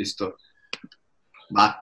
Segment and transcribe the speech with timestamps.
[0.00, 0.34] Listo.
[1.54, 1.78] Va.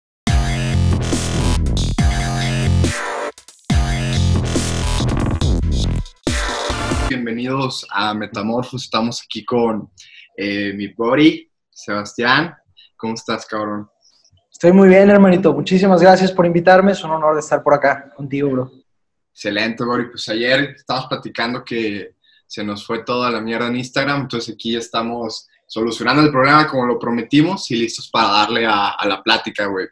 [7.10, 8.84] Bienvenidos a Metamorfos.
[8.84, 9.89] Estamos aquí con
[10.38, 12.54] eh, mi body, Sebastián.
[12.96, 13.89] ¿Cómo estás, cabrón?
[14.52, 15.52] Estoy muy bien, hermanito.
[15.52, 16.91] Muchísimas gracias por invitarme.
[16.91, 18.71] Es un honor de estar por acá contigo, bro.
[19.32, 20.09] Excelente, Bori.
[20.11, 24.73] Pues ayer estábamos platicando que se nos fue toda la mierda en Instagram, entonces aquí
[24.73, 29.66] ya estamos solucionando el problema como lo prometimos y listos para darle a, la plática,
[29.66, 29.88] güey.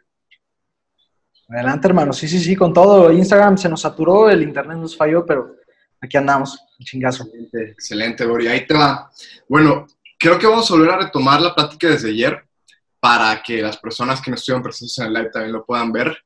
[1.48, 2.12] Adelante, hermano.
[2.12, 3.10] Sí, sí, sí, con todo.
[3.10, 5.56] Instagram se nos saturó, el internet nos falló, pero
[6.00, 7.24] aquí andamos, un chingazo.
[7.24, 8.46] Excelente, excelente, Bori.
[8.46, 9.10] Ahí te va.
[9.48, 9.88] Bueno,
[10.20, 12.44] creo que vamos a volver a retomar la plática desde ayer
[13.00, 16.16] para que las personas que no estuvieron presentes en el live también lo puedan ver.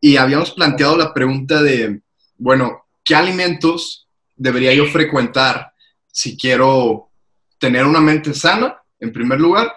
[0.00, 2.02] Y habíamos planteado la pregunta de,
[2.36, 5.72] bueno, ¿qué alimentos debería yo frecuentar
[6.08, 7.10] si quiero
[7.60, 9.72] tener una mente sana, en primer lugar,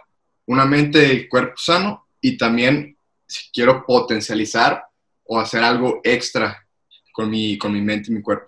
[0.47, 4.83] una mente y cuerpo sano, y también si quiero potencializar
[5.25, 6.65] o hacer algo extra
[7.11, 8.47] con mi, con mi mente y mi cuerpo.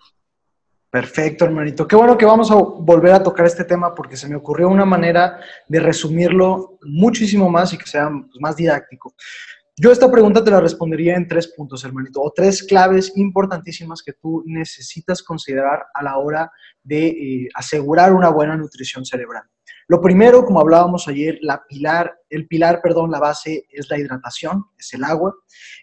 [0.89, 1.87] Perfecto, hermanito.
[1.87, 4.85] Qué bueno que vamos a volver a tocar este tema porque se me ocurrió una
[4.85, 9.13] manera de resumirlo muchísimo más y que sea pues, más didáctico.
[9.77, 14.13] Yo esta pregunta te la respondería en tres puntos, hermanito, o tres claves importantísimas que
[14.13, 16.51] tú necesitas considerar a la hora
[16.83, 19.43] de eh, asegurar una buena nutrición cerebral.
[19.89, 24.65] Lo primero, como hablábamos ayer, la pilar, el pilar, perdón, la base es la hidratación,
[24.77, 25.33] es el agua.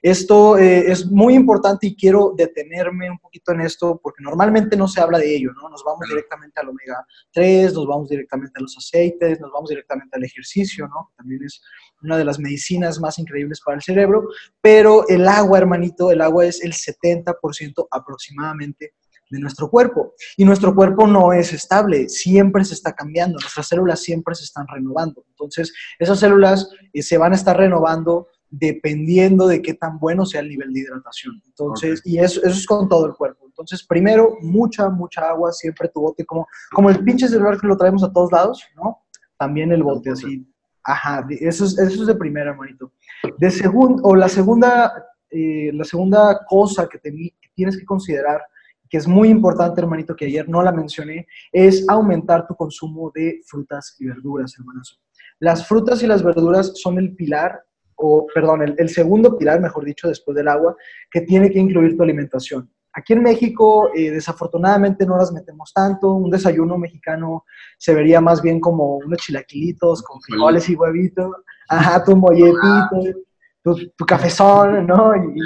[0.00, 4.86] Esto eh, es muy importante y quiero detenerme un poquito en esto porque normalmente no
[4.86, 5.68] se habla de ello, ¿no?
[5.68, 10.16] Nos vamos directamente al omega 3, nos vamos directamente a los aceites, nos vamos directamente
[10.16, 11.10] al ejercicio, ¿no?
[11.16, 11.60] También es
[12.00, 14.28] una de las medicinas más increíbles para el cerebro,
[14.60, 18.94] pero el agua, hermanito, el agua es el 70% aproximadamente
[19.30, 20.14] de nuestro cuerpo.
[20.36, 24.66] Y nuestro cuerpo no es estable, siempre se está cambiando, nuestras células siempre se están
[24.68, 25.24] renovando.
[25.28, 30.41] Entonces, esas células eh, se van a estar renovando dependiendo de qué tan bueno sea
[30.41, 31.42] el nivel de hidratación.
[31.46, 33.46] Entonces, y eso, eso, es con todo el cuerpo.
[33.46, 37.77] Entonces, primero, mucha, mucha agua, siempre tu bote, como, como el pinche celular que lo
[37.77, 39.02] traemos a todos lados, ¿no?
[39.36, 40.46] También el bote, así.
[40.84, 42.92] Ajá, eso es, eso es de primera, hermanito.
[43.39, 44.92] De segundo, o la segunda,
[45.30, 48.40] eh, la segunda cosa que, te, que tienes que considerar
[48.89, 53.41] que es muy importante, hermanito, que ayer no la mencioné, es aumentar tu consumo de
[53.47, 54.97] frutas y verduras, hermanazo.
[55.39, 57.61] Las frutas y las verduras son el pilar,
[57.96, 60.77] o perdón, el, segundo pilar, mejor dicho, después del agua,
[61.11, 62.70] que tiene que incluir tu alimentación.
[62.92, 66.13] Aquí en México, eh, desafortunadamente, no las metemos tanto.
[66.13, 67.45] Un desayuno mexicano
[67.77, 71.30] se vería más bien como unos chilaquilitos con frijoles y huevitos.
[71.69, 73.26] Ajá, tu molletito
[73.74, 75.14] tu, cafezón, ¿no?
[75.16, 75.38] Y,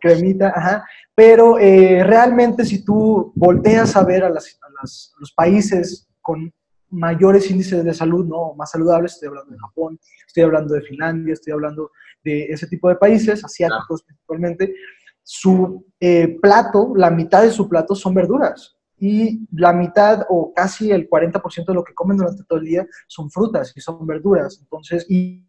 [0.00, 0.84] cremita, ajá.
[1.14, 6.52] Pero eh, realmente si tú volteas a ver a, los países con
[6.90, 8.54] mayores índices de salud, ¿no?
[8.54, 11.90] Más saludables, estoy hablando de Japón, estoy hablando de Finlandia, estoy hablando
[12.22, 14.74] de ese tipo de países, asiáticos principalmente,
[15.22, 20.90] su eh, plato, la mitad de su plato son verduras y la mitad o casi
[20.90, 24.58] el 40% de lo que comen durante todo el día son frutas y son verduras.
[24.60, 25.44] Entonces, y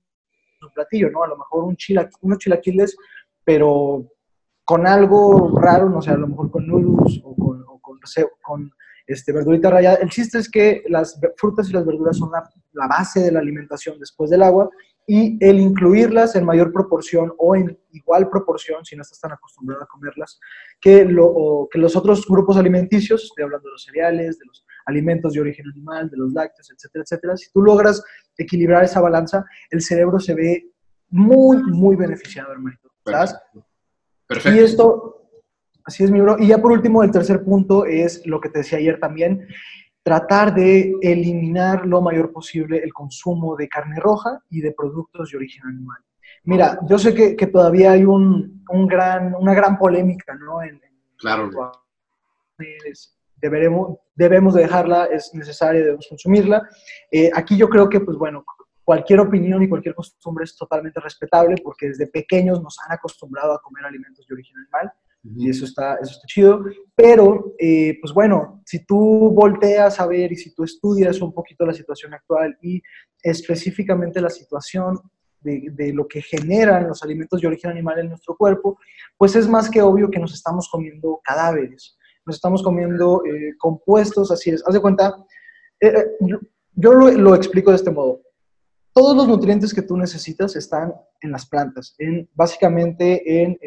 [0.72, 1.24] platillo, ¿no?
[1.24, 2.96] A lo mejor un chila, unos chilaquiles,
[3.44, 4.06] pero
[4.66, 7.64] con algo raro, no sé, a lo mejor con noodles o con,
[8.42, 8.72] con,
[9.06, 9.98] este, verdurita rallada.
[9.98, 13.40] El chiste es que las frutas y las verduras son la, la, base de la
[13.40, 14.70] alimentación después del agua
[15.06, 19.84] y el incluirlas en mayor proporción o en igual proporción, si no estás tan acostumbrado
[19.84, 20.40] a comerlas,
[20.80, 25.34] que, lo, que los otros grupos alimenticios, estoy hablando de los cereales, de los alimentos
[25.34, 27.38] de origen animal, de los lácteos, etcétera, etcétera.
[27.38, 28.04] Si tú logras
[28.38, 30.70] equilibrar esa balanza, el cerebro se ve
[31.10, 32.92] muy, muy beneficiado, hermanito.
[33.06, 33.36] ¿Sabes?
[34.28, 34.58] Perfecto.
[34.58, 35.30] Y esto,
[35.84, 36.38] así es, mi bro.
[36.40, 39.48] Y ya por último, el tercer punto es lo que te decía ayer también,
[40.02, 45.38] tratar de eliminar lo mayor posible el consumo de carne roja y de productos de
[45.38, 46.00] origen animal.
[46.46, 50.62] Mira, yo sé que, que todavía hay un, un, gran, una gran polémica, ¿no?
[50.62, 50.82] En,
[51.18, 51.50] claro
[53.44, 56.66] deberemos, debemos dejarla, es necesaria, debemos consumirla.
[57.12, 58.46] Eh, aquí yo creo que, pues bueno,
[58.86, 63.62] cualquier opinión y cualquier costumbre es totalmente respetable porque desde pequeños nos han acostumbrado a
[63.62, 64.94] comer alimentos de origen animal
[65.36, 66.64] y eso está, eso está chido.
[66.96, 71.66] Pero, eh, pues bueno, si tú volteas a ver y si tú estudias un poquito
[71.66, 72.82] la situación actual y
[73.22, 75.00] específicamente la situación
[75.42, 78.80] de, de, lo que generan los alimentos de origen animal en nuestro cuerpo,
[79.18, 84.32] pues es más que obvio que nos estamos comiendo cadáveres nos estamos comiendo eh, compuestos,
[84.32, 84.64] así es.
[84.66, 85.16] Haz de cuenta,
[85.80, 86.06] eh, eh,
[86.76, 88.22] yo, lo, explico de este modo.
[88.94, 93.58] Todos los nutrientes que tú necesitas están en las plantas, en, básicamente en,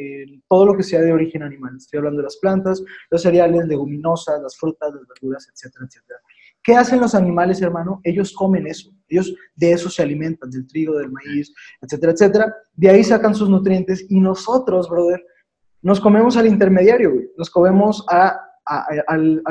[0.49, 1.77] todo lo que sea de origen animal.
[1.77, 6.21] Estoy hablando de las plantas, los cereales, leguminosas, las frutas, las verduras, etcétera, etcétera.
[6.63, 8.01] ¿Qué hacen los animales, hermano?
[8.05, 8.91] Ellos comen eso.
[9.09, 12.57] Ellos de eso se alimentan, del trigo, del maíz, etcétera, etcétera.
[12.75, 15.25] De ahí sacan sus nutrientes y nosotros, brother,
[15.87, 18.05] nos comemos al intermediario, Nos comemos
[18.67, 19.43] al,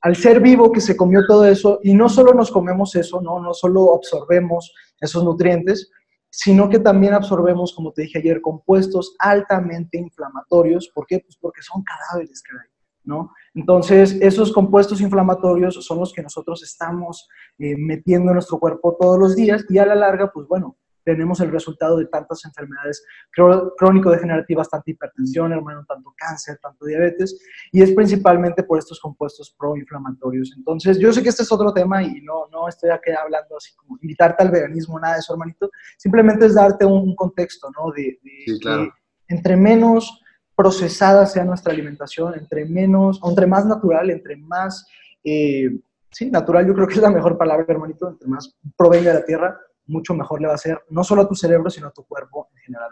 [0.00, 3.40] al, ser vivo que se comió todo eso y no solo nos comemos eso, no,
[3.40, 5.90] no solo absorbemos esos nutrientes,
[6.34, 10.90] sino que también absorbemos, como te dije ayer, compuestos altamente inflamatorios.
[10.94, 11.20] ¿Por qué?
[11.20, 12.68] Pues porque son cadáveres, caray.
[13.04, 13.32] ¿No?
[13.54, 17.28] Entonces, esos compuestos inflamatorios son los que nosotros estamos
[17.58, 21.40] eh, metiendo en nuestro cuerpo todos los días y a la larga, pues bueno, tenemos
[21.40, 23.04] el resultado de tantas enfermedades
[23.76, 27.40] crónico-degenerativas, tanta hipertensión, hermano, tanto cáncer, tanto diabetes,
[27.72, 30.52] y es principalmente por estos compuestos proinflamatorios.
[30.56, 33.74] Entonces, yo sé que este es otro tema y no, no estoy aquí hablando así
[33.76, 37.92] como invitarte al veganismo, nada de eso, hermanito, simplemente es darte un contexto, ¿no?
[37.92, 38.18] De,
[39.28, 40.20] entre menos
[40.54, 44.86] procesada sea nuestra alimentación, entre menos, entre más natural, entre más,
[45.24, 45.78] eh,
[46.10, 49.24] sí, natural yo creo que es la mejor palabra, hermanito, entre más provenga de la
[49.24, 52.04] tierra, mucho mejor le va a hacer, no solo a tu cerebro, sino a tu
[52.04, 52.90] cuerpo en general.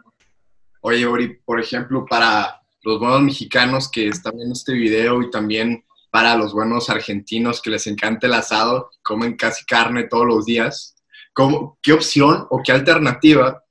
[0.82, 5.84] Oye, Ori, por ejemplo, para los buenos mexicanos que están viendo este video y también
[6.10, 10.96] para los buenos argentinos que les encanta el asado, comen casi carne todos los días,
[11.32, 13.62] ¿cómo, ¿qué opción o qué alternativa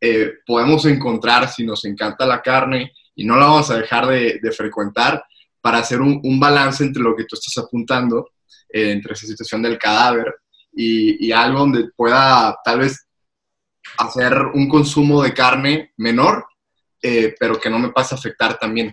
[0.00, 4.40] eh, podemos encontrar si nos encanta la carne y no la vamos a dejar de,
[4.54, 5.24] frecuentar
[5.60, 8.30] para hacer un, balance entre lo que tú estás apuntando,
[8.68, 10.34] eh, entre esa situación del cadáver
[10.76, 13.08] y, algo donde pueda tal vez
[13.98, 16.44] hacer un consumo de carne menor,
[17.02, 18.92] eh, pero que no me pase a afectar también.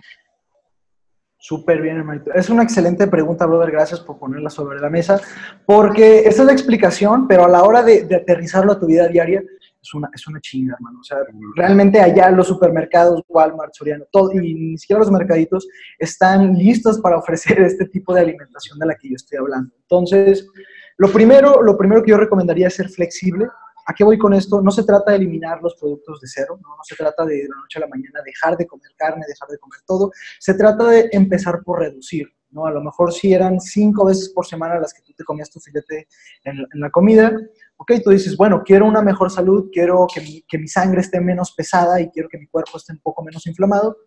[1.38, 2.32] Súper bien, hermanito.
[2.32, 3.70] Es una excelente pregunta, brother.
[3.70, 5.20] Gracias por ponerla sobre la mesa,
[5.66, 9.42] porque esa es la explicación, pero a la hora de, aterrizarlo a tu vida diaria,
[9.82, 11.00] es una, es una chinga, hermano.
[11.00, 11.18] O sea,
[11.54, 17.18] realmente allá los supermercados, Walmart, Soriano, todo, y ni siquiera los mercaditos están listos para
[17.18, 19.74] ofrecer este tipo de alimentación de la que yo estoy hablando.
[19.82, 20.48] Entonces,
[20.96, 23.46] lo primero, lo primero que yo recomendaría es ser flexible.
[23.86, 24.62] ¿A qué voy con esto?
[24.62, 26.68] No se trata de eliminar los productos de cero, ¿no?
[26.82, 29.58] se trata de de la noche a la mañana dejar de comer carne, dejar de
[29.58, 30.10] comer todo.
[30.38, 32.64] Se trata de empezar por reducir, ¿no?
[32.64, 35.60] A lo mejor si eran cinco veces por semana las que tú te comías tu
[35.60, 36.08] filete
[36.44, 37.36] en, la comida,
[37.76, 41.20] ok, tú dices, bueno, quiero una mejor salud, quiero que mi, que mi sangre esté
[41.20, 43.98] menos pesada y quiero que mi cuerpo esté un poco menos inflamado,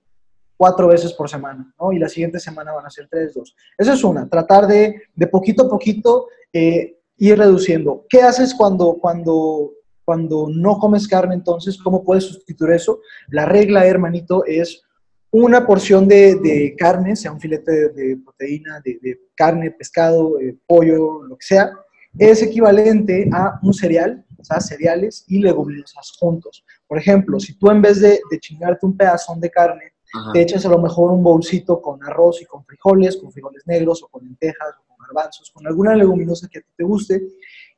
[0.58, 1.92] cuatro veces por semana, ¿no?
[1.94, 3.56] Y la siguiente semana van a ser tres, dos.
[3.78, 8.06] Esa es una, tratar de, de poquito a poquito eh, ir reduciendo.
[8.10, 9.72] ¿Qué haces cuando, cuando,
[10.04, 11.78] cuando no comes carne entonces?
[11.78, 13.00] ¿Cómo puedes sustituir eso?
[13.30, 14.84] La regla, hermanito, es
[15.32, 21.38] una porción de, carne, sea un filete de, proteína, de, carne, pescado, eh, pollo, lo
[21.38, 21.72] que sea,
[22.18, 26.66] es equivalente a un cereal, o sea, cereales y leguminosas juntos.
[26.88, 29.94] Por ejemplo, si tú en vez de, chingarte un pedazón de carne,
[30.34, 34.04] te echas a lo mejor un bolsito con arroz y con frijoles, con frijoles negros
[34.04, 37.28] o con lentejas garbanzos, con alguna leguminosa que a ti te guste,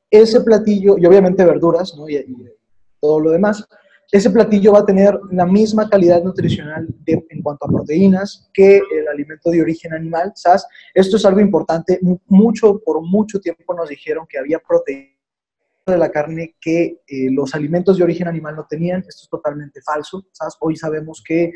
[0.09, 2.09] ese platillo, y obviamente verduras, ¿no?
[2.09, 2.25] y,
[2.99, 3.65] todo lo demás,
[4.11, 9.07] ese platillo va a tener la misma calidad nutricional en cuanto a proteínas que el
[9.07, 10.65] alimento de origen animal, ¿sabes?
[10.93, 15.13] Esto es algo importante, mucho, por mucho tiempo nos dijeron que había proteínas
[15.85, 19.81] de la carne que eh, los alimentos de origen animal no tenían, esto es totalmente
[19.81, 20.25] falso.
[20.59, 21.51] Hoy sabemos que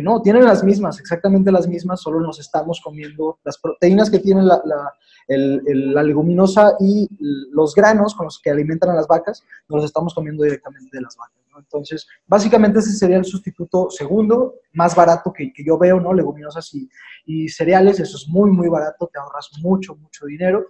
[0.00, 4.46] no, tienen las mismas, exactamente las mismas, solo nos estamos comiendo las proteínas que tienen
[4.46, 9.84] la, la, leguminosa y los granos con los que alimentan a las vacas, nos los
[9.86, 11.36] estamos comiendo directamente de las vacas.
[11.58, 16.12] Entonces, básicamente ese sería el sustituto segundo, más barato que, que yo veo, ¿no?
[16.12, 16.88] Leguminosas y,
[17.24, 20.66] y, cereales, eso es muy, muy barato, te ahorras mucho, mucho dinero.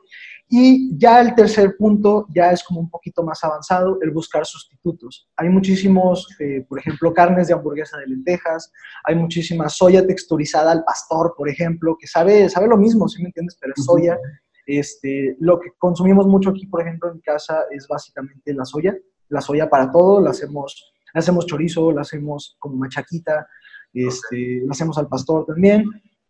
[0.48, 5.28] Y ya el tercer punto ya es como un poquito más avanzado, el buscar sustitutos.
[5.36, 8.72] Hay muchísimos, eh, por ejemplo, carnes de hamburguesa de lentejas,
[9.04, 13.28] hay muchísima soya texturizada al pastor, por ejemplo, que sabe, sabe lo mismo, ¿sí me
[13.28, 13.58] entiendes?
[13.60, 14.18] Pero es soya.
[14.66, 18.96] Este, lo que consumimos mucho aquí, por ejemplo, en casa es básicamente la soya.
[19.28, 23.48] La soya para todo, la hacemos, la hacemos chorizo, la hacemos como machaquita,
[23.92, 25.84] este, la hacemos al pastor también.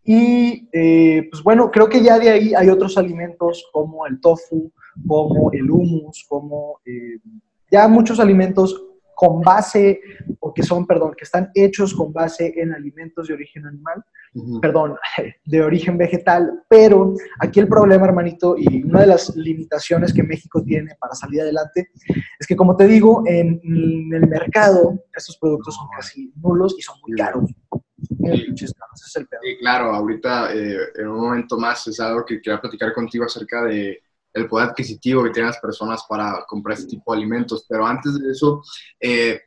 [0.06, 4.72] Y eh, pues bueno, creo que ya de ahí hay otros alimentos como el tofu,
[5.06, 7.18] como el hummus, como eh,
[7.70, 8.86] ya muchos alimentos
[9.16, 9.98] con base,
[10.40, 14.04] o que son, perdón, que están hechos con base en alimentos de origen animal,
[14.60, 14.94] perdón,
[15.46, 20.62] de origen vegetal, pero aquí el problema, hermanito, y una de las limitaciones que México
[20.62, 21.88] tiene para salir adelante,
[22.38, 23.58] es que como te digo, en,
[24.12, 27.50] el mercado estos productos son casi nulos y son muy caros.
[29.42, 33.62] Sí, claro, ahorita eh, en un momento más es algo que quería platicar contigo acerca
[33.64, 34.02] de
[34.33, 38.18] el poder adquisitivo que tienen las personas para comprar este tipo de alimentos, pero antes
[38.18, 38.62] de eso,
[39.00, 39.40] eh,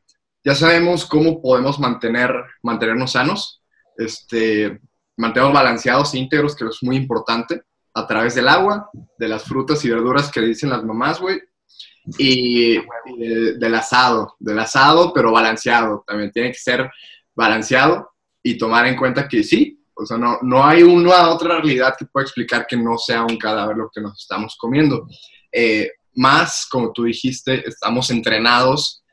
[0.44, 2.34] ya sabemos cómo podemos mantener,
[2.64, 3.62] mantenernos sanos,
[3.98, 4.82] este,
[5.18, 7.62] mantenernos balanceados e íntegros, que es muy importante.
[7.92, 11.42] a través del agua, de las frutas y verduras que dicen las mamás, güey,
[12.18, 12.78] y,
[13.58, 16.04] del asado, del asado, pero balanceado.
[16.08, 16.90] También tiene que ser
[17.36, 18.09] balanceado
[18.44, 22.06] y tomar en cuenta que sí, o sea, no, no hay una otra realidad que
[22.06, 25.08] pueda explicar que no sea un cadáver lo que nos estamos comiendo.
[25.52, 29.04] Eh, más, como tú dijiste, estamos entrenados,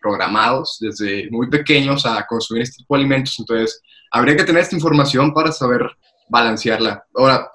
[0.00, 4.76] programados desde muy pequeños a consumir este tipo de alimentos, entonces habría que tener esta
[4.76, 5.90] información para saber
[6.28, 7.04] balancearla.
[7.14, 7.50] Ahora,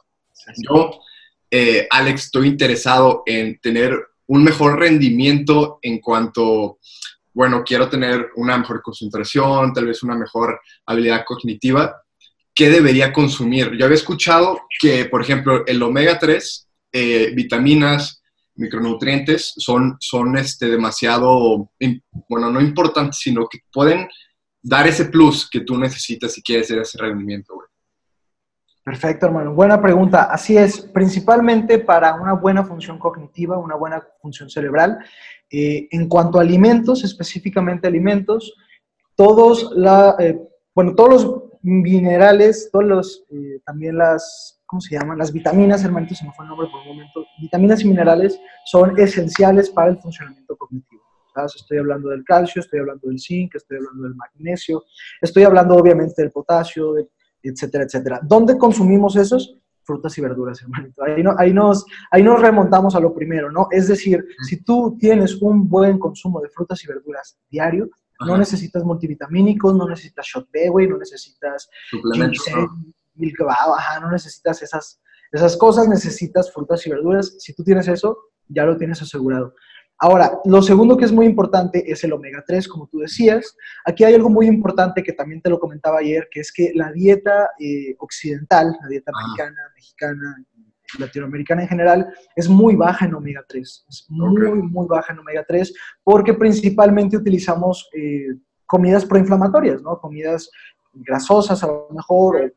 [0.57, 0.99] yo,
[1.51, 6.79] eh, Alex, estoy interesado en tener un mejor rendimiento en cuanto,
[7.39, 11.95] bueno, quiero tener una mejor concentración, tal vez una mejor habilidad cognitiva.
[12.53, 13.77] ¿Qué debería consumir?
[13.77, 18.21] Yo había escuchado que, por ejemplo, el omega 3, eh, vitaminas,
[18.55, 21.71] micronutrientes son, son este, demasiado,
[22.27, 24.09] bueno, no importantes, sino que pueden
[24.61, 27.53] dar ese plus que tú necesitas si quieres hacer ese rendimiento,
[28.89, 29.53] Perfecto, hermano.
[29.53, 30.23] Buena pregunta.
[30.23, 34.97] Así es, principalmente para una buena función cognitiva, una buena función cerebral.
[35.47, 38.55] Eh, en cuanto a alimentos, específicamente alimentos,
[39.13, 40.41] todos, la, eh,
[40.73, 45.19] bueno, todos los minerales, todos los, eh, también las ¿cómo se llaman?
[45.19, 47.23] Las vitaminas, hermanitos, se me fue el nombre por un momento.
[47.39, 51.03] Vitaminas y minerales son esenciales para el funcionamiento cognitivo.
[51.45, 54.83] Estoy hablando del calcio, estoy hablando del zinc, estoy hablando del magnesio,
[55.21, 56.95] estoy hablando obviamente del potasio,
[57.43, 58.19] etcétera, etcétera.
[58.23, 59.57] ¿Dónde consumimos esos?
[59.83, 61.03] Frutas y verduras, hermanito.
[61.03, 63.67] Ahí, no, ahí, nos, ahí nos remontamos a lo primero, ¿no?
[63.71, 67.89] Es decir, si tú tienes un buen consumo de frutas y verduras diario,
[68.25, 72.45] no necesitas multivitamínicos, no necesitas shot B, no necesitas suplementos,
[73.47, 77.35] va, no necesitas esas, esas cosas, necesitas frutas y verduras.
[77.39, 78.17] Si tú tienes eso,
[78.47, 79.53] ya lo tienes asegurado.
[80.01, 83.55] Ahora, lo segundo que es muy importante es el omega 3, como tú decías.
[83.85, 86.91] Aquí hay algo muy importante que también te lo comentaba ayer, que es que la
[86.93, 90.45] dieta eh, occidental, la dieta americana, mexicana,
[90.97, 93.85] latinoamericana en general, es muy baja en omega 3.
[93.89, 99.99] Es muy, muy baja en omega 3 porque principalmente utilizamos eh, comidas proinflamatorias, ¿no?
[99.99, 100.49] Comidas
[100.93, 102.53] grasosas a lo mejor,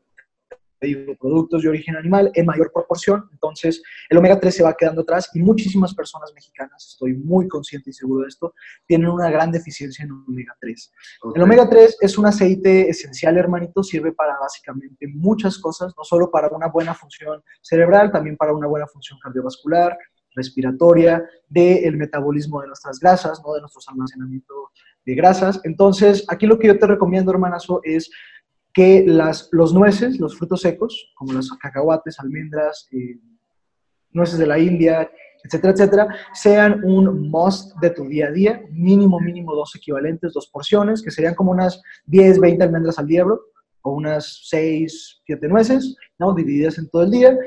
[1.19, 3.29] productos de origen animal en mayor proporción.
[3.31, 7.89] Entonces, el omega 3 se va quedando atrás y muchísimas personas mexicanas, estoy muy consciente
[7.89, 8.53] y seguro de esto,
[8.85, 10.91] tienen una gran deficiencia en omega 3.
[11.35, 16.29] El omega 3 es un aceite esencial, hermanito, sirve para básicamente muchas cosas, no solo
[16.29, 19.97] para una buena función cerebral, también para una buena función cardiovascular,
[20.35, 23.53] respiratoria, del metabolismo de nuestras grasas, ¿no?
[23.53, 24.57] de nuestros almacenamientos
[25.05, 25.61] de grasas.
[25.63, 28.09] Entonces, aquí lo que yo te recomiendo, hermanazo, es
[28.73, 33.19] que las, los nueces, los frutos secos, como los cacahuates, almendras, eh,
[34.11, 35.09] nueces de la India,
[35.43, 40.47] etcétera, etcétera, sean un must de tu día a día, mínimo, mínimo dos equivalentes, dos
[40.47, 45.95] porciones, que serían como unas 10, 20 almendras al día, o unas 6, 7 nueces,
[46.17, 46.33] ¿no?
[46.33, 47.37] Divididas en todo el día.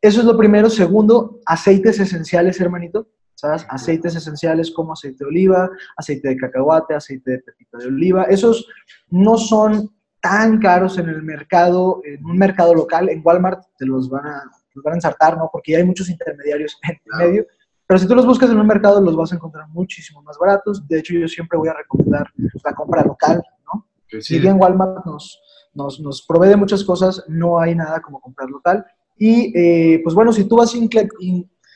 [0.00, 0.68] Eso es lo primero.
[0.68, 3.08] Segundo, aceites esenciales, hermanito.
[3.36, 3.66] ¿Sabes?
[3.68, 8.24] Aceites esenciales como aceite de oliva, aceite de cacahuate, aceite de pepita de oliva.
[8.24, 8.66] Esos
[9.10, 9.90] no son
[10.24, 14.42] tan caros en el mercado, en un mercado local, en Walmart te los van a,
[14.72, 15.50] los van a ensartar, ¿no?
[15.52, 17.46] Porque ya hay muchos intermediarios en medio.
[17.86, 20.88] Pero si tú los buscas en un mercado, los vas a encontrar muchísimo más baratos.
[20.88, 22.26] De hecho, yo siempre voy a recomendar
[22.64, 23.86] la compra local, ¿no?
[24.22, 25.38] Si bien Walmart nos,
[25.74, 28.82] nos, nos, provee de muchas cosas, no hay nada como comprar local.
[29.18, 30.88] Y, eh, pues bueno, si tú vas in,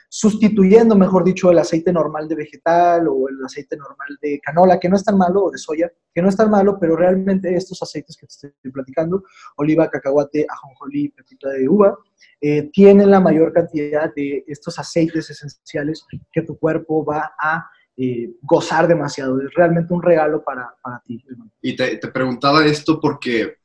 [0.09, 4.89] sustituyendo, mejor dicho, el aceite normal de vegetal o el aceite normal de canola, que
[4.89, 7.83] no es tan malo, o de soya, que no es tan malo, pero realmente estos
[7.83, 9.23] aceites que te estoy platicando,
[9.57, 11.99] oliva, cacahuate, ajonjolí, pepita de uva,
[12.41, 18.31] eh, tienen la mayor cantidad de estos aceites esenciales que tu cuerpo va a eh,
[18.43, 19.41] gozar demasiado.
[19.43, 21.23] Es realmente un regalo para, para ti.
[21.61, 23.58] Y te, te preguntaba esto porque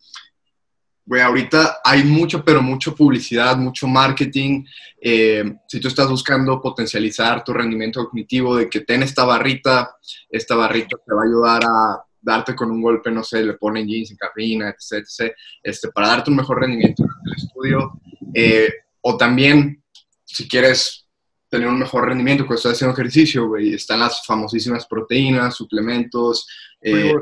[1.06, 4.64] Güey, ahorita hay mucho, pero mucho publicidad, mucho marketing.
[5.02, 9.98] Eh, si tú estás buscando potencializar tu rendimiento cognitivo, de que ten esta barrita,
[10.30, 13.86] esta barrita te va a ayudar a darte con un golpe, no sé, le ponen
[13.86, 17.92] jeans en cafeína, etc, etc, este, para darte un mejor rendimiento en el estudio.
[18.34, 19.84] Eh, o también,
[20.24, 21.06] si quieres
[21.50, 26.48] tener un mejor rendimiento cuando estás haciendo ejercicio, güey, están las famosísimas proteínas, suplementos.
[26.82, 27.14] Eh,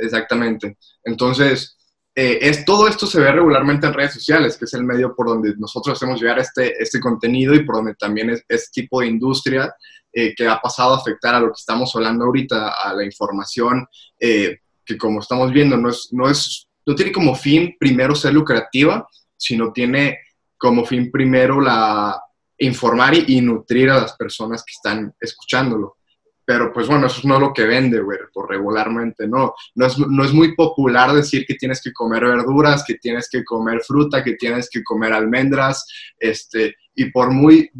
[0.00, 0.78] exactamente.
[1.04, 1.76] Entonces,
[2.16, 5.26] eh, es, todo esto se ve regularmente en redes sociales, que es el medio por
[5.26, 9.08] donde nosotros hacemos llegar este, este contenido y por donde también es este tipo de
[9.08, 9.74] industria
[10.12, 13.86] eh, que ha pasado a afectar a lo que estamos hablando ahorita, a la información,
[14.20, 18.32] eh, que como estamos viendo, no, es, no, es, no tiene como fin primero ser
[18.32, 20.20] lucrativa, sino tiene
[20.56, 22.20] como fin primero la
[22.58, 25.96] informar y nutrir a las personas que están escuchándolo
[26.44, 29.54] pero pues bueno, eso no es lo que vende, güey, por regularmente, no.
[29.74, 33.42] No es, no es muy popular decir que tienes que comer verduras, que tienes que
[33.44, 35.86] comer fruta, que tienes que comer almendras,
[36.18, 37.70] este, y por muy,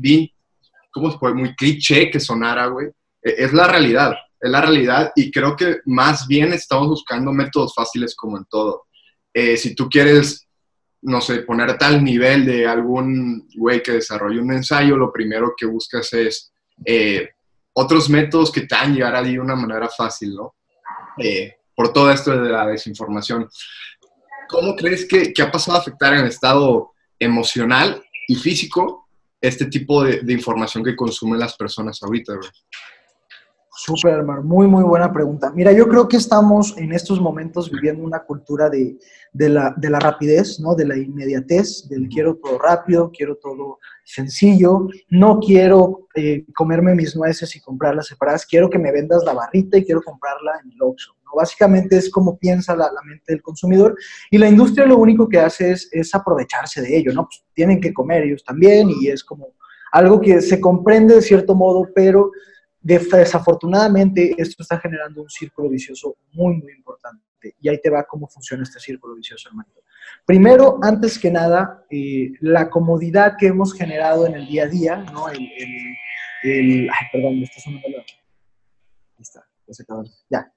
[0.91, 1.35] ¿cómo se puede?
[1.35, 2.89] Muy cliché que sonara, güey,
[3.23, 7.75] e, es la realidad, es la realidad y creo que más bien estamos buscando métodos
[7.75, 8.85] fáciles como en todo.
[9.33, 10.49] Eh, si tú quieres,
[11.03, 15.67] no sé, poner tal nivel de algún güey que desarrolle un ensayo, lo primero que
[15.67, 16.53] buscas es
[16.85, 17.34] eh,
[17.75, 20.55] otros métodos que te han llegar ahí de una manera fácil, ¿no?
[21.19, 23.49] Eh, por todo esto de la desinformación.
[24.49, 29.09] ¿Cómo crees que, ha pasado a afectar en el estado emocional y físico
[29.41, 32.35] este tipo de, de información que consumen las personas ahorita?
[32.35, 32.49] Bro?
[33.77, 35.51] Súper, muy, muy buena pregunta.
[35.53, 38.97] Mira, yo creo que estamos en estos momentos viviendo una cultura de,
[39.33, 40.77] de, la, de la rapidez, ¿no?
[40.77, 47.17] De la inmediatez, del quiero todo rápido, quiero todo sencillo, no quiero eh, comerme mis
[47.17, 50.81] nueces y comprarlas separadas, quiero que me vendas la barrita y quiero comprarla en el
[50.81, 51.33] Oxxo, ¿no?
[51.37, 53.97] Básicamente es como piensa la, la, mente del consumidor
[54.31, 57.25] y la industria lo único que hace es, es aprovecharse de ello, ¿no?
[57.25, 59.49] Pues tienen que comer ellos también y es como
[59.91, 62.31] algo que se comprende de cierto modo, pero
[62.85, 67.25] Desafortunadamente, esto está generando un círculo vicioso muy, muy importante.
[67.59, 69.71] Y ahí te va cómo funciona este círculo vicioso, hermano.
[70.27, 74.97] Primero, antes que nada, eh, la comodidad que hemos generado en el día a día,
[74.97, 75.31] ¿no?
[75.31, 75.49] El,
[76.43, 77.79] el, ay, perdón, me está la...
[77.79, 80.05] Ahí está, ya se acabó.
[80.29, 80.53] Ya.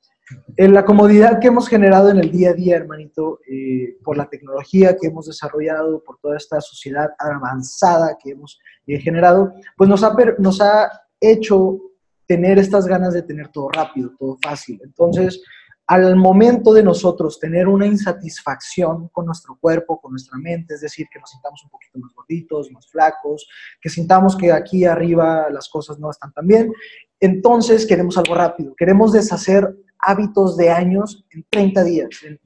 [0.57, 4.29] En la comodidad que hemos generado en el día a día, hermanito, eh, por la
[4.29, 10.03] tecnología que hemos desarrollado, por toda esta sociedad avanzada que hemos eh, generado, pues nos
[10.03, 10.91] ha, nos ha
[11.21, 11.79] hecho
[12.27, 14.79] tener estas ganas de tener todo rápido, todo fácil.
[14.83, 15.41] Entonces,
[15.87, 21.07] al momento de nosotros tener una insatisfacción con nuestro cuerpo, con nuestra mente, es decir,
[21.11, 23.47] que nos sintamos un poquito más gorditos, más flacos,
[23.79, 26.73] que sintamos que aquí arriba las cosas no están tan bien,
[27.21, 32.37] entonces queremos algo rápido, queremos deshacer hábitos de años en 30 días, en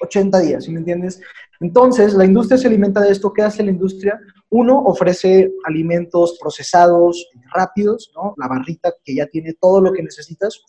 [0.00, 1.20] 80 días, ¿sí me entiendes?
[1.60, 3.32] Entonces, la industria se alimenta de esto.
[3.32, 4.20] ¿Qué hace la industria?
[4.50, 8.34] Uno, ofrece alimentos procesados rápidos, ¿no?
[8.36, 10.62] La barrita que ya tiene todo lo que necesitas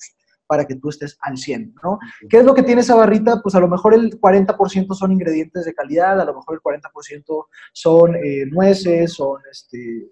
[0.50, 2.00] para que tú estés al 100, ¿no?
[2.28, 3.40] ¿Qué es lo que tiene esa barrita?
[3.42, 7.46] Pues a lo mejor el 40% son ingredientes de calidad, a lo mejor el 40%
[7.72, 10.10] son eh, nueces, son este,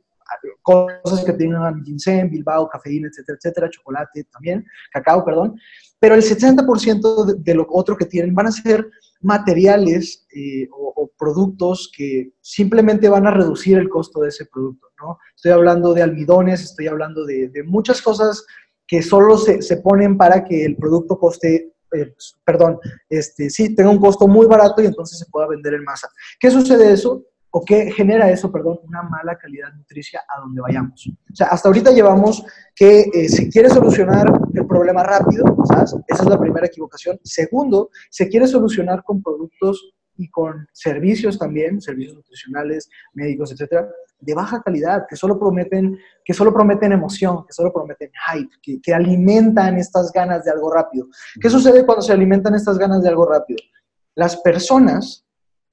[0.62, 5.60] cosas que tengan ginseng, bilbao, cafeína, etcétera, etcétera, chocolate también, cacao, perdón.
[6.00, 8.88] Pero el 60% de, de, lo otro que tienen van a ser
[9.22, 14.88] materiales eh, o, o, productos que simplemente van a reducir el costo de ese producto,
[15.02, 15.18] ¿no?
[15.36, 18.46] Estoy hablando de almidones, estoy hablando de, de muchas cosas
[18.88, 22.13] que solo se, se, ponen para que el producto coste, eh,
[22.46, 26.08] perdón, este, sí, tenga un costo muy barato y entonces se pueda vender en masa.
[26.40, 27.24] ¿Qué sucede eso?
[27.58, 31.08] O qué genera eso, perdón, una mala calidad nutricia a donde vayamos.
[31.08, 35.96] O sea, hasta ahorita llevamos que eh, se quiere solucionar el problema rápido, ¿sabes?
[36.08, 37.20] Esa es la primera equivocación.
[37.24, 43.89] Segundo, se quiere solucionar con productos y con servicios también, servicios nutricionales, médicos, etcétera,
[44.20, 48.80] de baja calidad, que solo prometen, que solo prometen emoción, que solo prometen hype, que,
[48.80, 51.08] que alimentan estas ganas de algo rápido.
[51.41, 53.58] ¿Qué sucede cuando se alimentan estas ganas de algo rápido?
[54.13, 55.27] Las personas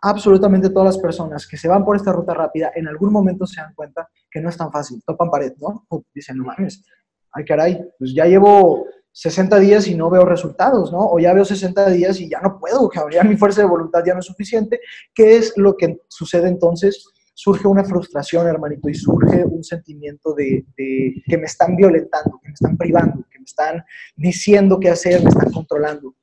[0.04, 3.60] absolutamente todas las personas que se van por esta ruta rápida en algún momento se
[3.60, 5.86] dan cuenta que no es tan fácil, topan pared, ¿no?
[6.14, 6.84] Dicen, no mames,
[7.32, 10.98] ay caray, pues ya llevo 60 días y no veo resultados, ¿no?
[11.08, 14.12] O ya veo 60 días y ya no puedo, ya mi fuerza de voluntad ya
[14.12, 14.80] no es suficiente.
[15.14, 17.08] ¿Qué es lo que sucede entonces?
[17.32, 22.48] Surge una frustración, hermanito, y surge un sentimiento de, de que me están violentando, que
[22.48, 23.82] me están privando, que me están
[24.14, 26.14] diciendo qué hacer, me están controlando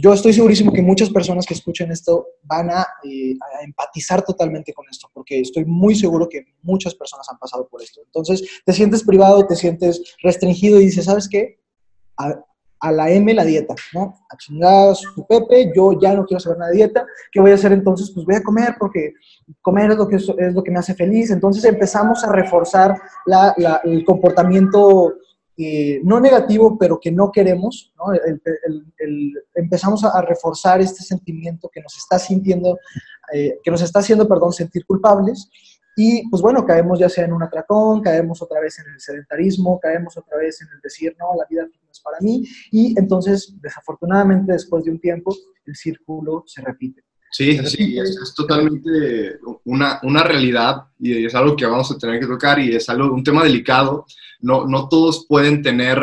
[0.00, 4.72] yo estoy segurísimo que muchas personas que escuchen esto van a, eh, a, empatizar totalmente
[4.72, 8.00] con esto, porque estoy muy seguro que muchas personas han pasado por esto.
[8.04, 11.58] Entonces, te sientes privado, te sientes restringido y dices, ¿sabes qué?
[12.16, 12.32] A,
[12.80, 14.14] a la M la dieta, ¿no?
[14.30, 17.54] A chingadas tu Pepe, yo ya no quiero saber nada de dieta, ¿qué voy a
[17.54, 18.12] hacer entonces?
[18.14, 19.14] Pues voy a comer porque
[19.60, 21.32] comer es lo que, es lo que me hace feliz.
[21.32, 25.14] Entonces empezamos a reforzar la, la, el comportamiento
[25.60, 28.12] eh, no negativo, pero que no queremos, ¿no?
[28.12, 32.78] El, el, el, empezamos a, reforzar este sentimiento que nos está sintiendo,
[33.34, 35.50] eh, que nos está haciendo, perdón, sentir culpables.
[35.96, 39.80] Y pues bueno, caemos ya sea en un atracón, caemos otra vez en el sedentarismo,
[39.80, 42.44] caemos otra vez en el decir, no, la vida no es para mí.
[42.70, 45.34] Y entonces, desafortunadamente, después de un tiempo,
[45.66, 47.02] el círculo se repite.
[47.32, 52.20] Sí, sí, es, es, totalmente una, una realidad y es algo que vamos a tener
[52.20, 54.06] que tocar y es algo, un tema delicado.
[54.40, 56.00] No, no todos pueden tener,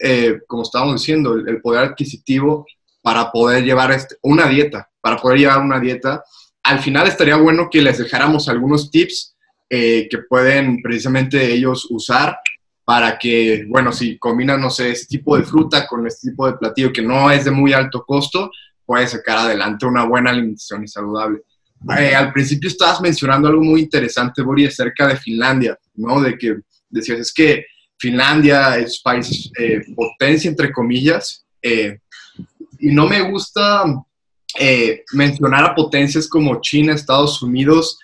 [0.00, 2.66] eh, como estábamos diciendo, el, el, poder adquisitivo
[3.02, 6.22] para poder llevar este, una dieta, para poder llevar una dieta.
[6.62, 9.36] Al final estaría bueno que les dejáramos algunos tips
[9.70, 12.38] eh, que pueden precisamente ellos usar
[12.86, 16.56] para que, bueno, si combinan, no sé, este tipo de fruta con este tipo de
[16.56, 18.50] platillo que no es de muy alto costo,
[18.86, 21.42] puede sacar adelante una buena alimentación y saludable.
[21.98, 26.18] eh, al principio estabas mencionando algo muy interesante, Bori, acerca de Finlandia, ¿no?
[26.22, 27.64] De que decías, es que
[27.98, 31.98] Finlandia es país eh, potencia, entre comillas, eh,
[32.78, 33.84] y no me gusta
[35.12, 37.98] mencionar a potencias como China, Estados Unidos,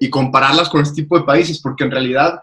[0.00, 2.40] y compararlas con este tipo de países, porque en realidad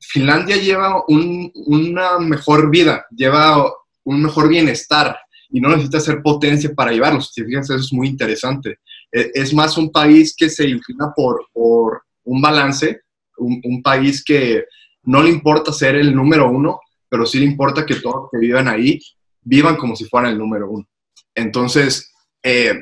[0.00, 3.72] Finlandia lleva una mejor vida, lleva
[4.04, 5.16] un mejor bienestar
[5.50, 7.30] y no necesita ser potencia para llevarlos.
[7.32, 8.78] Si fíjense, eso es muy interesante.
[9.12, 13.00] E, es más un país que se inclina por un balance,
[13.38, 14.64] un, país que
[15.04, 18.68] no le importa ser el número uno, pero sí le importa que todos que vivan
[18.68, 18.98] ahí
[19.42, 20.86] vivan como si fueran el número uno.
[21.34, 22.74] Entonces, eh,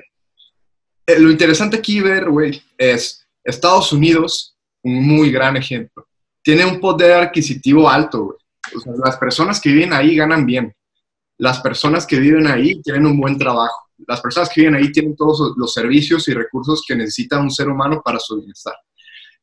[1.06, 6.06] eh, lo interesante aquí ver, güey, es Estados Unidos, un muy gran ejemplo.
[6.42, 8.38] Tiene un poder adquisitivo alto,
[9.04, 10.74] las personas que viven ahí ganan bien.
[11.38, 15.16] Las personas que viven ahí tienen un buen trabajo las personas que viven ahí tienen
[15.16, 18.74] todos los servicios y recursos que necesita un ser humano para su bienestar.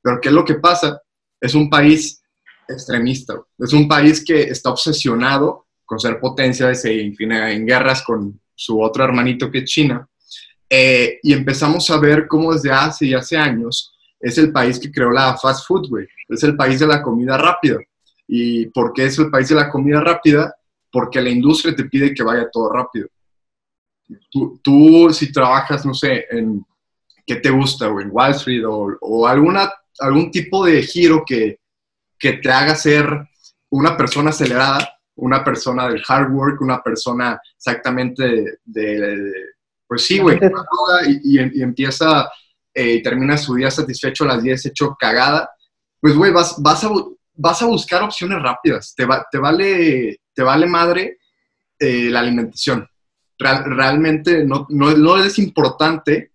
[0.04, 1.02] Pero ¿qué es lo que pasa?
[1.42, 2.22] Es un país
[2.68, 8.40] extremista, es un país que está obsesionado con ser potencia, se infina en guerras con
[8.54, 10.08] su otro hermanito que es China,
[10.70, 14.92] eh, y empezamos a ver cómo desde hace y hace años es el país que
[14.92, 16.08] creó la fast food, güey.
[16.30, 17.78] Es el país de la comida rápida.
[18.28, 20.56] ¿Y por qué es el país de la comida rápida?
[20.90, 23.08] Porque la industria te pide que vaya todo rápido
[24.62, 26.66] tú, si trabajas, no sé, en
[27.26, 31.60] qué te gusta, o en Wall Street, o, alguna, algún tipo de giro que,
[32.18, 33.08] que te haga ser
[33.70, 39.32] una persona acelerada, una persona del hard work, una persona exactamente de,
[39.88, 40.40] pues sí, güey,
[41.08, 42.30] y, y, empieza
[42.74, 45.50] eh, y termina su día satisfecho a las 10 hecho cagada,
[46.00, 46.90] pues, güey, vas, vas, a,
[47.36, 51.20] vas a buscar opciones rápidas, te, va, te, vale, te vale madre
[51.80, 52.88] eh, la alimentación.
[53.38, 56.33] Realmente no, no, es importante,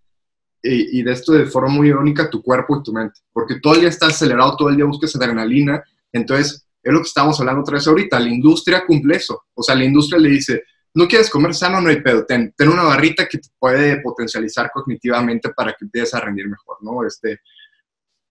[0.62, 3.80] y, de esto de forma muy irónica, tu cuerpo y tu mente, porque todo el
[3.80, 7.74] día estás acelerado, todo el día buscas adrenalina, entonces es lo que estamos hablando otra
[7.74, 11.54] vez ahorita, la industria cumple eso, o sea, la industria le dice, no quieres comer
[11.54, 15.84] sano, no hay pedo, ten, ten una barrita que te puede potencializar cognitivamente para que
[15.84, 17.06] empieces a rendir mejor, ¿no?
[17.06, 17.40] Este,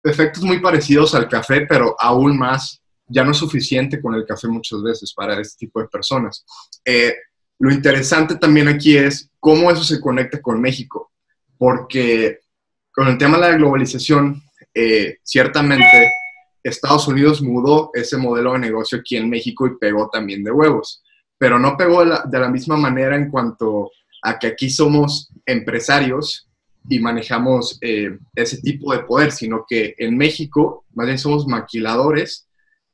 [0.04, 4.48] efectos muy parecidos al café, pero aún más, ya no es suficiente con el café
[4.48, 6.46] muchas veces para este tipo de personas.
[6.84, 7.16] Eh,
[7.60, 11.12] lo interesante también aquí es cómo eso se conecta con México,
[11.58, 12.40] porque
[12.92, 14.42] con el tema de la globalización,
[14.74, 16.12] eh, ciertamente
[16.64, 21.04] Estados Unidos mudó ese modelo de negocio aquí en México y pegó también de huevos,
[21.38, 23.92] pero no pegó de la, misma manera en cuanto
[24.24, 26.50] a que aquí somos empresarios
[26.90, 32.48] y manejamos eh, ese tipo de poder, sino que en México más bien somos maquiladores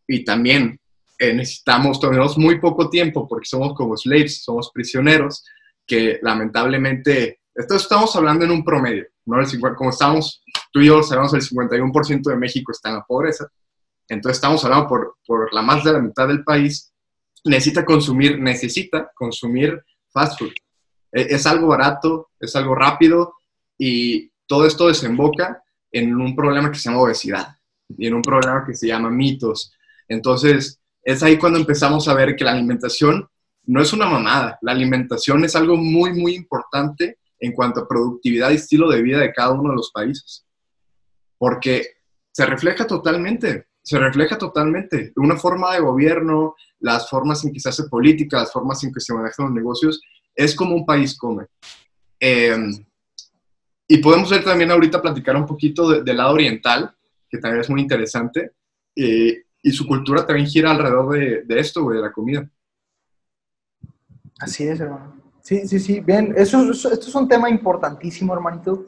[0.07, 0.79] y también
[1.19, 5.43] eh, necesitamos, tenemos muy poco tiempo porque somos como slaves, somos prisioneros,
[5.85, 9.39] que lamentablemente, esto estamos hablando en un promedio, ¿no?
[9.39, 13.47] El como estamos, tú y yo sabemos, el 51% de México está en la pobreza,
[14.07, 16.91] entonces estamos hablando por, por la más de la mitad del país,
[17.45, 20.53] necesita consumir, necesita consumir fast food.
[21.11, 23.35] E, es algo barato, es algo rápido
[23.77, 27.55] y todo esto desemboca en un problema que se llama obesidad
[27.97, 29.73] y en un problema que se llama mitos.
[30.07, 33.27] Entonces, es ahí cuando empezamos a ver que la alimentación
[33.65, 38.51] no es una mamada, la alimentación es algo muy, muy importante en cuanto a productividad
[38.51, 40.45] y estilo de vida de cada uno de los países.
[41.37, 41.85] Porque
[42.31, 45.11] se refleja totalmente, se refleja totalmente.
[45.17, 49.01] Una forma de gobierno, las formas en que se hace política, las formas en que
[49.01, 50.01] se manejan los negocios,
[50.33, 51.47] es como un país come.
[52.17, 52.71] Em,
[53.89, 56.95] y podemos ver también ahorita platicar un poquito del lado oriental,
[57.29, 58.51] que también es muy interesante.
[58.95, 62.49] Y su cultura también gira alrededor de, de esto, güey, de la comida.
[64.39, 65.22] Así es, hermano.
[65.43, 65.99] Sí, sí, sí.
[65.99, 68.85] Bien, eso, esto es un tema importantísimo, hermanito,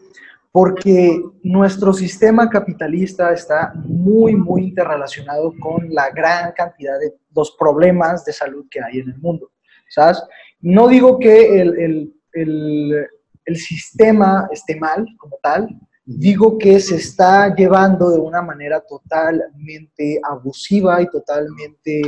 [0.54, 8.24] porque nuestro sistema capitalista está muy, muy interrelacionado con la gran cantidad de los problemas
[8.24, 9.52] de salud que hay en el mundo.
[9.90, 10.24] ¿Sabes?
[10.62, 13.08] No digo que el, el, el,
[13.44, 20.22] el sistema esté mal como tal, digo que se está llevando de una manera totalmente
[20.24, 22.02] abusiva y totalmente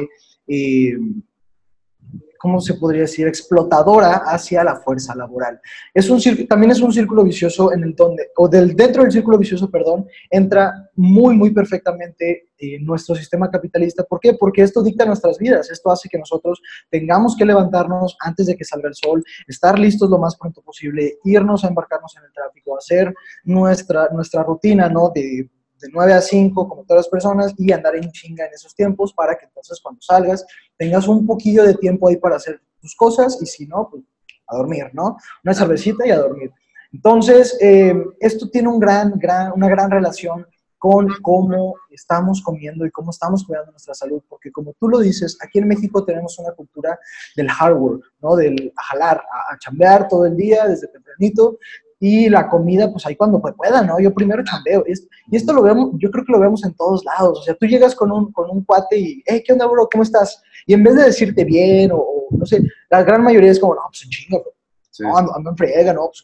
[0.48, 0.94] eh,
[2.38, 5.60] ¿cómo se podría decir?, explotadora hacia la fuerza laboral.
[5.94, 9.38] Es un también es un círculo vicioso en el donde, o del, dentro del círculo
[9.38, 14.04] vicioso, perdón, entra muy, muy perfectamente eh, nuestro sistema capitalista.
[14.04, 14.34] ¿Por qué?
[14.34, 18.64] Porque esto dicta nuestras vidas, esto hace que nosotros tengamos que levantarnos antes de que
[18.64, 22.78] salga el sol, estar listos lo más pronto posible, irnos a embarcarnos en el tráfico,
[22.78, 25.12] hacer nuestra, nuestra rutina, ¿no?,
[25.80, 29.14] de 9 a 5, como todas las personas, y andar en chinga en esos tiempos
[29.14, 30.46] para que entonces cuando salgas
[30.78, 34.04] tengas un poquillo de tiempo ahí para hacer tus cosas y si no, pues
[34.48, 35.18] a dormir, ¿no?
[35.44, 36.52] Una cervecita y a dormir.
[36.92, 40.46] Entonces, eh, esto tiene un gran, gran, una gran relación
[40.78, 45.38] con cómo estamos comiendo y cómo estamos cuidando nuestra salud, porque como tú lo dices,
[45.42, 47.00] aquí en México tenemos una cultura
[47.36, 48.36] del hard work, ¿no?
[48.36, 51.58] Del jalar, a, chambear todo el día desde tempranito
[52.00, 54.00] y la comida, pues ahí cuando pueda, ¿no?
[54.00, 54.84] Yo primero chambeo.
[54.88, 57.40] Y esto lo vemos, yo creo que lo vemos en todos lados.
[57.40, 59.90] O sea, tú llegas con un, con un cuate y, hey, ¿qué onda, bro?
[59.92, 60.42] ¿Cómo estás?
[60.66, 63.82] Y en vez de decirte bien o, no sé, la gran mayoría es como, no,
[63.90, 64.54] pues chinga, bro.
[65.00, 66.08] No, ando, ando en friega, ¿no?
[66.08, 66.24] Pues,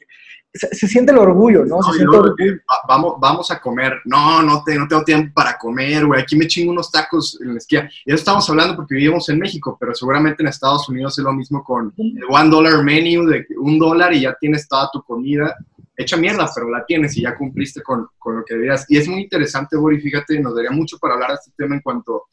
[0.54, 1.82] se, siente el orgullo, ¿no?
[1.82, 2.60] Se siente orgullo.
[2.88, 4.00] Vamos, vamos a comer.
[4.06, 6.22] No, no, te, no tengo tiempo para comer, güey.
[6.22, 7.90] Aquí me chingo unos tacos en la esquina.
[8.06, 11.34] Y eso estamos hablando porque vivimos en México, pero seguramente en Estados Unidos es lo
[11.34, 15.56] mismo con el one dollar menu de un dólar y ya tienes toda tu comida.
[15.96, 18.86] Hecha mierda, pero la tienes y ya cumpliste con, con lo que debías.
[18.90, 21.82] Y es muy interesante, Bori, fíjate, nos daría mucho para hablar de este tema en
[21.82, 22.26] cuanto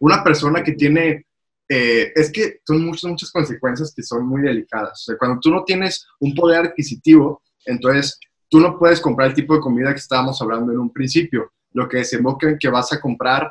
[0.00, 1.26] una persona que tiene
[1.68, 5.02] eh, es que son muchas, muchas consecuencias que son muy delicadas.
[5.02, 9.34] O sea, cuando tú no tienes un poder adquisitivo, entonces, tú no puedes comprar el
[9.34, 12.92] tipo de comida que estábamos hablando en un principio, lo que desemboca en que vas
[12.92, 13.50] a comprar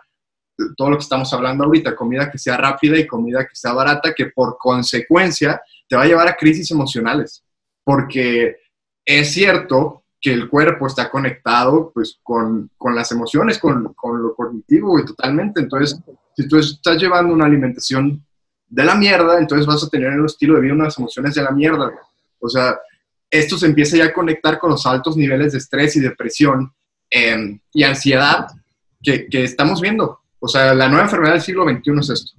[0.78, 4.14] todo lo que estamos hablando ahorita, comida que sea rápida y comida que sea barata,
[4.14, 7.44] que por consecuencia te va a llevar a crisis emocionales,
[7.84, 8.58] porque
[9.04, 14.34] es cierto que el cuerpo está conectado pues con, con las emociones, con, con, lo
[14.34, 16.00] cognitivo y totalmente, entonces
[16.36, 18.26] si tú estás llevando una alimentación
[18.68, 21.52] de la mierda, entonces vas a tener el estilo de vida unas emociones de la
[21.52, 21.92] mierda,
[22.40, 22.80] o sea,
[23.40, 26.74] esto se empieza ya a conectar con los altos niveles de estrés y depresión
[27.10, 28.48] em, y ansiedad
[29.02, 30.20] que, estamos viendo.
[30.40, 32.34] O sea, la nueva enfermedad del siglo XXI es esto.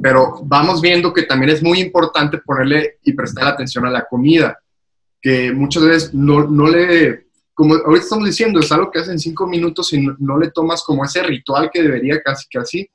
[0.00, 4.58] Pero vamos viendo que también es muy importante ponerle y prestar atención a la comida,
[5.20, 9.18] que muchas veces no, no le, como ahorita estamos diciendo, es algo que hace en
[9.18, 12.88] cinco minutos y no, le tomas como ese ritual que debería casi casi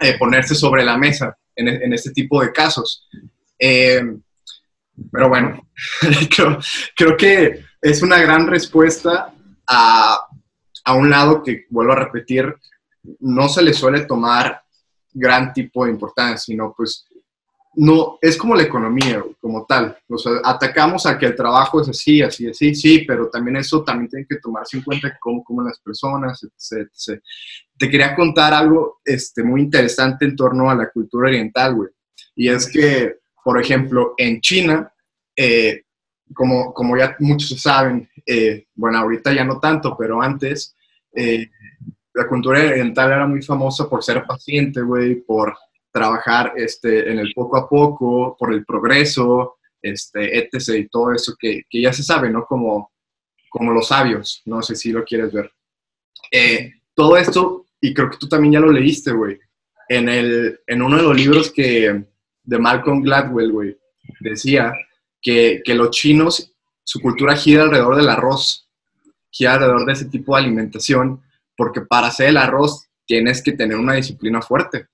[0.00, 3.08] eh, ponerse sobre la mesa en, en, este tipo de casos.
[3.56, 4.02] Eh,
[5.10, 5.66] pero bueno,
[6.96, 9.32] creo, que es una gran respuesta
[9.66, 10.26] a,
[10.84, 12.54] a un lado que, vuelvo a repetir,
[13.20, 14.62] no se le suele tomar
[15.12, 17.06] gran tipo de importancia, sino pues
[17.74, 19.96] no, es como la economía como tal.
[20.08, 23.84] O sea, atacamos a que el trabajo es así, así, así, sí, pero también eso
[23.84, 26.88] también tiene que tomarse en cuenta cómo como las personas, etc,
[27.78, 31.90] Te quería contar algo este, muy interesante en torno a la cultura oriental, güey.
[32.34, 34.92] Y es que por ejemplo, en China,
[35.36, 35.82] eh,
[36.34, 40.76] como, como ya muchos saben, eh, bueno, ahorita ya no tanto, pero antes,
[41.14, 41.48] eh,
[42.14, 45.56] la cultura oriental era muy famosa por ser paciente, güey, por
[45.92, 50.68] trabajar este, en el poco a poco, por el progreso, este, etc.
[50.76, 52.44] y todo eso que, que ya se sabe, ¿no?
[52.44, 52.92] Como,
[53.48, 55.50] como los sabios, no sé si lo quieres ver.
[56.94, 59.38] todo esto, y creo que tú también ya lo leíste, güey,
[59.88, 62.04] en, el, en uno de los libros que,
[62.50, 63.78] de Malcolm Gladwell, güey,
[64.18, 64.74] decía
[65.22, 68.68] que, que, los chinos, su cultura gira alrededor del arroz,
[69.30, 71.22] gira alrededor de ese tipo de alimentación,
[71.56, 74.88] porque para hacer el arroz tienes que tener una disciplina fuerte.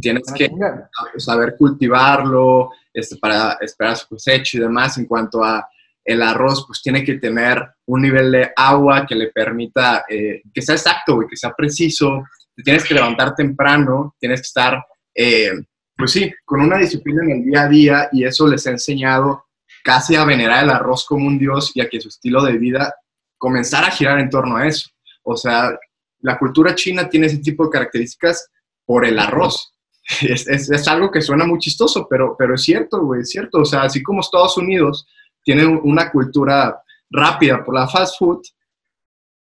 [0.00, 4.96] Tienes ah, que saber cultivarlo, este, para esperar su cosecha y demás.
[4.96, 5.68] En cuanto a
[6.02, 10.62] el arroz, pues tiene que tener un nivel de agua que le permita eh, que
[10.62, 12.24] sea exacto, güey, que sea preciso.
[12.64, 14.82] Tienes que levantar temprano, tienes que estar
[15.14, 15.52] eh,
[16.02, 19.44] pues sí, con una disciplina en el día a día y eso les ha enseñado
[19.84, 22.92] casi a venerar el arroz como un dios y a que su estilo de vida
[23.38, 24.90] comenzara a girar en torno a eso.
[25.22, 25.70] O sea,
[26.18, 28.50] la cultura china tiene ese tipo de características
[28.84, 29.68] por el arroz.
[30.22, 33.58] Es, es, algo que suena muy chistoso, pero, pero es cierto, güey, es cierto.
[33.58, 35.06] O sea, así como Estados Unidos
[35.44, 38.42] tiene una cultura rápida por la fast food,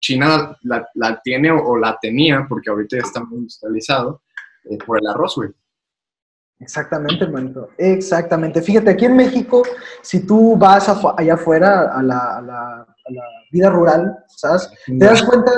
[0.01, 4.23] China la, tiene o, la tenía, porque ahorita ya está muy industrializado,
[4.65, 5.51] eh, por el arroz, güey.
[6.61, 7.69] Exactamente, hermanito.
[7.79, 8.61] Exactamente.
[8.61, 9.63] Fíjate, aquí en México,
[10.03, 12.87] si tú vas allá afuera a la,
[13.51, 14.69] vida rural, ¿sabes?
[14.87, 15.51] Te das cuenta,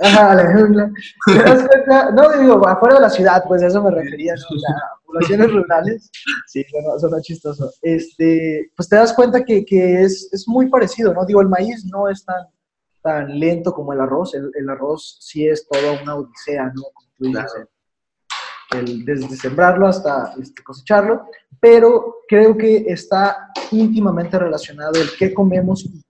[0.00, 0.90] ajá, a la
[1.26, 4.42] te das cuenta, no digo, afuera de la ciudad, pues a eso me refería, ¿no?
[4.42, 6.10] a poblaciones rurales,
[6.46, 7.70] sí, bueno, suena chistoso.
[7.82, 9.64] Este, pues te das cuenta que,
[10.02, 11.24] es, es, muy parecido, ¿no?
[11.24, 12.46] Digo, el maíz no es tan,
[13.02, 16.82] tan lento como el arroz, el, el arroz sí es toda una odisea, ¿no?
[16.92, 17.68] Como tú dices,
[18.70, 21.28] desde sembrarlo hasta este, cosecharlo,
[21.60, 26.04] pero creo que está íntimamente relacionado el qué comemos y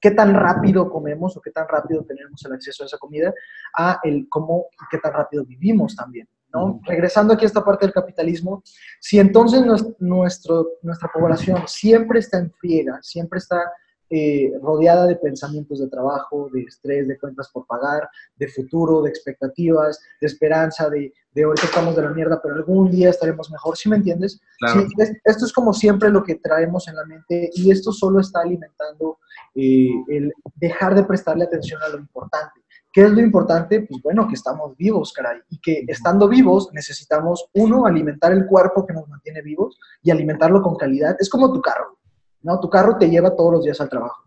[0.00, 3.32] qué tan rápido comemos o qué tan rápido tenemos el acceso a esa comida
[3.76, 6.28] a el cómo y qué tan rápido vivimos también.
[6.52, 6.80] ¿no?
[6.84, 8.62] Regresando aquí a esta parte del capitalismo,
[9.00, 9.62] si entonces
[9.98, 13.72] nuestro, nuestra población siempre está en friega, siempre está
[14.14, 19.08] eh, rodeada de pensamientos de trabajo, de estrés, de cuentas por pagar, de futuro, de
[19.08, 23.74] expectativas, de esperanza, de, de ahorita estamos de la mierda, pero algún día estaremos mejor,
[23.74, 24.38] ¿sí me entiendes?
[24.70, 24.86] Sí,
[25.24, 29.18] esto es como siempre lo que traemos en la mente y esto solo está alimentando
[29.54, 32.60] eh, el dejar de prestarle atención a lo importante.
[32.92, 33.80] ¿Qué es lo importante?
[33.88, 38.86] Pues bueno, que estamos vivos, caray, y que estando vivos necesitamos, uno, alimentar el cuerpo
[38.86, 41.16] que nos mantiene vivos y alimentarlo con calidad.
[41.18, 41.96] Es como tu carro.
[42.42, 42.60] ¿No?
[42.60, 44.24] Tu carro te lleva todos los días al trabajo.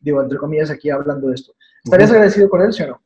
[0.00, 1.52] digo, entre comillas, aquí hablando de esto.
[1.84, 3.02] ¿Estarías agradecido con él, sí o no?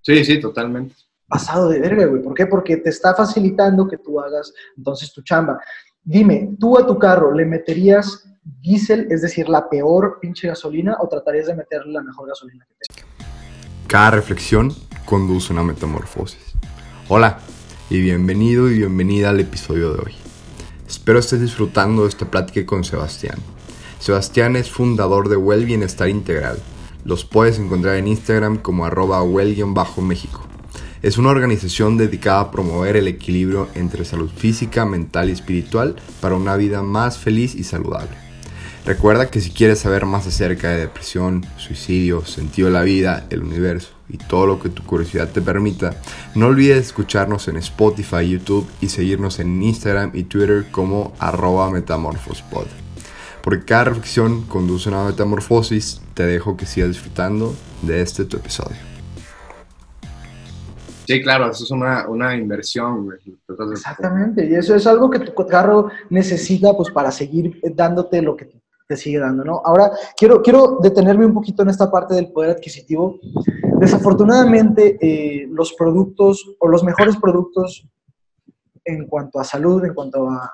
[0.00, 0.94] Sí, sí, totalmente.
[1.28, 2.22] Pasado de verga, güey.
[2.22, 2.46] ¿Por qué?
[2.46, 5.60] Porque te está facilitando que tú hagas entonces tu chamba.
[6.02, 8.28] Dime, ¿tú a tu carro le meterías
[8.60, 12.74] diésel, es decir, la peor pinche gasolina, o tratarías de meterle la mejor gasolina que
[12.74, 13.08] tenga?
[13.86, 14.72] Cada reflexión
[15.04, 16.54] conduce a una metamorfosis.
[17.08, 17.38] Hola
[17.88, 20.14] y bienvenido y bienvenida al episodio de hoy.
[20.88, 23.38] Espero estés disfrutando de esta plática con Sebastián.
[24.02, 26.58] Sebastián es fundador de Well Bienestar Integral.
[27.04, 30.44] Los puedes encontrar en Instagram como arroba well-méxico.
[31.02, 36.34] Es una organización dedicada a promover el equilibrio entre salud física, mental y espiritual para
[36.34, 38.10] una vida más feliz y saludable.
[38.84, 43.44] Recuerda que si quieres saber más acerca de depresión, suicidio, sentido de la vida, el
[43.44, 45.94] universo y todo lo que tu curiosidad te permita,
[46.34, 52.66] no olvides escucharnos en Spotify, YouTube y seguirnos en Instagram y Twitter como arroba metamorfospod.
[53.42, 58.36] Porque cada reflexión conduce a una metamorfosis, te dejo que sigas disfrutando de este tu
[58.36, 58.76] episodio.
[61.06, 63.08] Sí, claro, eso es una, una inversión.
[63.72, 68.48] Exactamente, y eso es algo que tu carro necesita pues, para seguir dándote lo que
[68.86, 69.60] te sigue dando, ¿no?
[69.64, 73.18] Ahora, quiero, quiero detenerme un poquito en esta parte del poder adquisitivo.
[73.78, 77.86] Desafortunadamente, eh, los productos o los mejores productos
[78.84, 80.50] en cuanto a salud, en cuanto a,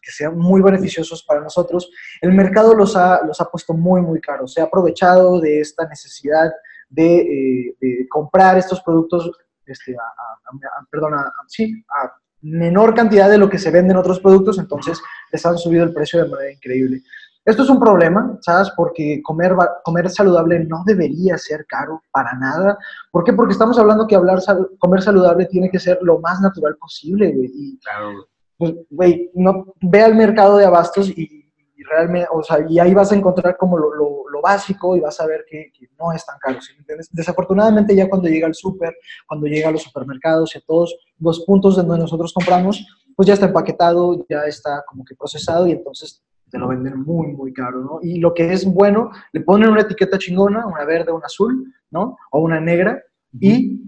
[0.00, 4.20] que sean muy beneficiosos para nosotros, el mercado los ha, los ha puesto muy, muy
[4.20, 4.52] caros.
[4.52, 6.52] Se ha aprovechado de esta necesidad
[6.88, 9.30] de, eh, comprar estos productos,
[9.66, 11.14] este, a, perdón,
[11.48, 15.00] sí, a menor cantidad de lo que se venden otros productos, entonces
[15.30, 17.02] les han subido el precio de manera increíble.
[17.44, 18.70] Esto es un problema, ¿sabes?
[18.76, 19.52] Porque comer,
[19.82, 22.78] comer saludable no debería ser caro para nada.
[23.10, 23.32] ¿Por qué?
[23.32, 24.38] Porque estamos hablando que hablar
[24.78, 27.78] comer saludable tiene que ser lo más natural posible, güey.
[27.82, 28.28] Claro.
[28.56, 31.40] Pues, güey, no, ve al mercado de abastos y,
[31.88, 35.26] realmente, o sea, y ahí vas a encontrar como lo, lo, básico y vas a
[35.26, 36.72] ver que, no es tan caro, ¿sí?
[36.76, 37.08] ¿entiendes?
[37.12, 41.44] Desafortunadamente ya cuando llega al súper, cuando llega a los supermercados y a todos los
[41.44, 42.84] puntos donde nosotros compramos,
[43.14, 47.28] pues ya está empaquetado, ya está como que procesado y entonces te lo venden muy,
[47.28, 47.98] muy caro, ¿no?
[48.02, 52.18] Y lo que es bueno, le ponen una etiqueta chingona, una verde, una azul, ¿no?
[52.32, 53.02] O una negra,
[53.40, 53.80] y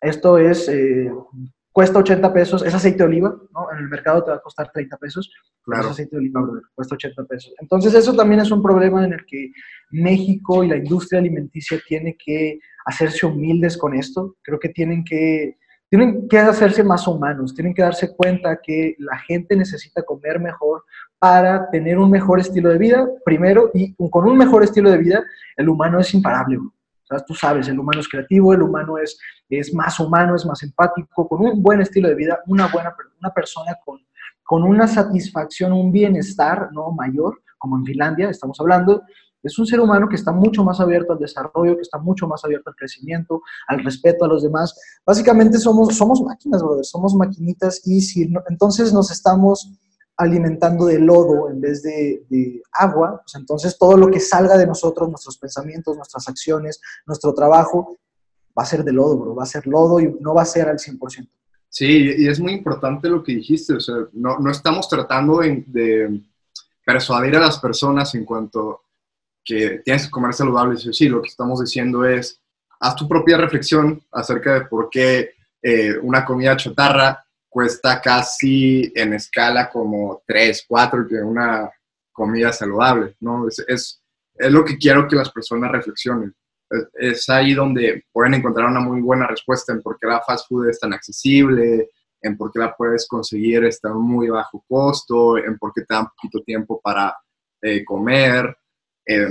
[0.00, 1.12] esto es, eh,
[1.76, 3.70] cuesta 80 pesos, es aceite de oliva, ¿no?
[3.70, 5.30] En el mercado te va a costar 30 pesos,
[5.62, 5.84] claro.
[5.84, 6.40] es aceite de oliva,
[6.74, 7.52] cuesta 80 pesos.
[7.60, 9.50] Entonces eso también es un problema en el que
[9.90, 15.58] México y la industria alimenticia tiene que hacerse humildes con esto, creo que tienen que
[15.90, 20.82] tienen que hacerse más humanos, tienen que darse cuenta que la gente necesita comer mejor
[21.18, 25.22] para tener un mejor estilo de vida, primero, y con un mejor estilo de vida,
[25.58, 26.58] el humano es imparable.
[27.10, 30.62] O tú sabes, el humano es creativo, el humano es, es más humano, es más
[30.62, 34.00] empático, con un buen estilo de vida, una buena una persona con,
[34.42, 36.90] con una satisfacción, un bienestar ¿no?
[36.92, 39.02] mayor, como en Finlandia estamos hablando,
[39.42, 42.44] es un ser humano que está mucho más abierto al desarrollo, que está mucho más
[42.44, 44.74] abierto al crecimiento, al respeto a los demás.
[45.04, 49.70] Básicamente somos, somos máquinas, brother, somos maquinitas y si entonces nos estamos
[50.16, 55.08] alimentando de lodo en vez de, agua, pues entonces todo lo que salga de nosotros,
[55.08, 57.98] nuestros pensamientos, nuestras acciones, nuestro trabajo,
[58.58, 60.68] va a ser de lodo, bro, va a ser lodo y no va a ser
[60.68, 61.28] al 100%.
[61.68, 66.22] Sí, y es muy importante lo que dijiste, o sea, no, no estamos tratando de,
[66.84, 68.82] persuadir a las personas en cuanto
[69.44, 72.40] que tienes que comer saludable, sí, lo que estamos diciendo es,
[72.78, 77.25] haz tu propia reflexión acerca de por qué eh, una comida chotarra
[77.56, 81.70] cuesta casi en escala como 3, 4 que una
[82.12, 83.48] comida saludable, ¿no?
[83.48, 84.02] Es, es,
[84.34, 86.34] es, lo que quiero que las personas reflexionen.
[86.92, 90.68] Es, ahí donde pueden encontrar una muy buena respuesta en por qué la fast food
[90.68, 91.88] es tan accesible,
[92.20, 96.12] en por qué la puedes conseguir está muy bajo costo, en por qué te da
[96.14, 97.16] poquito tiempo para
[97.62, 98.54] eh, comer.
[99.06, 99.28] Eh,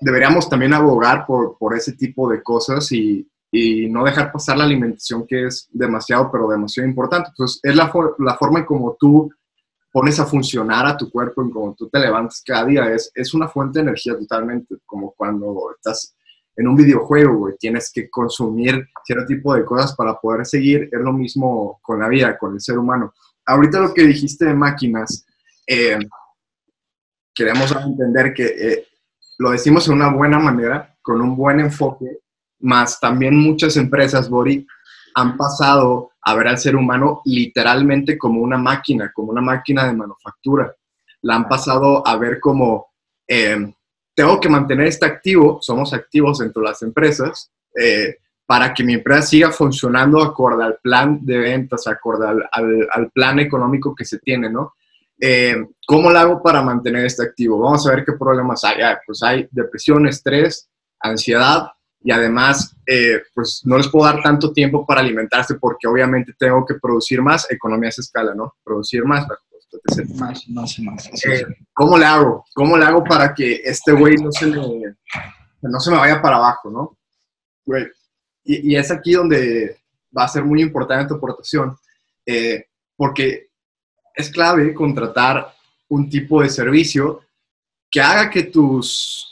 [0.00, 4.64] deberíamos también abogar por, por ese tipo de cosas y, y no dejar pasar la
[4.64, 7.30] alimentación que es demasiado, pero demasiado importante.
[7.30, 9.30] Entonces, es la, la forma en como tú
[9.92, 12.92] pones a funcionar a tu cuerpo, en cómo tú te levantas cada día.
[12.92, 16.14] Es, es una fuente de energía totalmente, como cuando estás
[16.56, 20.88] en un videojuego, y tienes que consumir cierto tipo de cosas para poder seguir.
[20.92, 23.14] Es lo mismo con la vida, con el ser humano.
[23.46, 25.26] Ahorita lo que dijiste de máquinas,
[25.66, 25.98] eh,
[27.34, 28.86] queremos entender que eh,
[29.38, 32.18] lo decimos en una buena manera, con un buen enfoque,
[32.60, 34.66] más también muchas empresas, Bori,
[35.14, 39.94] han pasado a ver al ser humano literalmente como una máquina, como una máquina de
[39.94, 40.74] manufactura.
[41.22, 42.88] La han pasado a ver como,
[43.26, 43.72] eh,
[44.14, 47.50] tengo que mantener este activo, somos activos dentro de las empresas,
[47.80, 53.38] eh, para que mi empresa siga funcionando acorde al plan de ventas, acorde al, plan
[53.38, 54.74] económico que se tiene, ¿no?
[55.20, 57.60] Eh, ¿Cómo lo hago para mantener este activo?
[57.60, 58.80] Vamos a ver qué problemas hay.
[58.82, 61.70] Ah, pues hay depresión, estrés, ansiedad
[62.02, 66.64] y además, eh, pues no les puedo dar tanto tiempo para alimentarse porque obviamente tengo
[66.64, 68.54] que producir más, economías de escala, ¿no?
[68.64, 69.26] Producir más,
[70.14, 71.24] más, más, más.
[71.24, 72.44] Eh, ¿Cómo le hago?
[72.54, 76.70] ¿Cómo le hago para que este güey no se, no se me vaya para abajo,
[76.70, 76.96] ¿no?
[77.66, 77.86] Güey,
[78.44, 79.78] y, es aquí donde
[80.16, 81.76] va a ser muy importante tu aportación,
[82.24, 83.48] eh, porque
[84.14, 85.54] es clave contratar
[85.88, 87.20] un tipo de servicio
[87.90, 89.29] que haga que tus,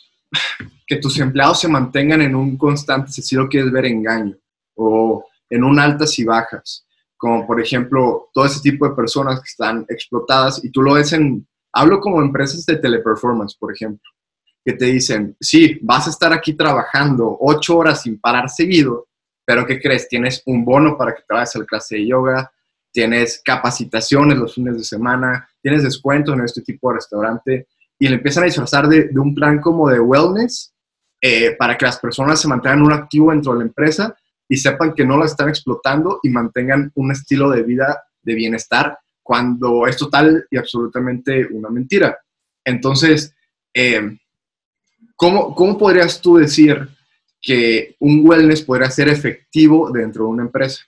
[0.86, 4.36] que tus empleados se mantengan en un constante, si lo quieres ver, engaño
[4.76, 9.48] o en un altas y bajas, como por ejemplo todo ese tipo de personas que
[9.48, 14.08] están explotadas y tú lo ves en, hablo como empresas de teleperformance, por ejemplo
[14.68, 19.08] que te dicen, sí, vas a estar aquí trabajando ocho horas sin parar seguido,
[19.46, 20.06] pero ¿qué crees?
[20.08, 22.52] Tienes un bono para que te vayas a la clase de yoga,
[22.92, 27.66] tienes capacitaciones los fines de semana, tienes descuentos en este tipo de restaurante
[27.98, 30.72] y le empiezan a disfrazar de, un plan como de wellness
[31.20, 34.16] eh, para que las personas se mantengan un activo dentro de la empresa
[34.48, 38.98] y sepan que no la están explotando y mantengan un estilo de vida de bienestar
[39.22, 42.18] cuando es total y absolutamente una mentira.
[42.64, 43.34] Entonces,
[43.74, 44.18] eh,
[45.20, 46.88] ¿Cómo, ¿Cómo podrías tú decir
[47.42, 50.84] que un wellness podría ser efectivo dentro de una empresa?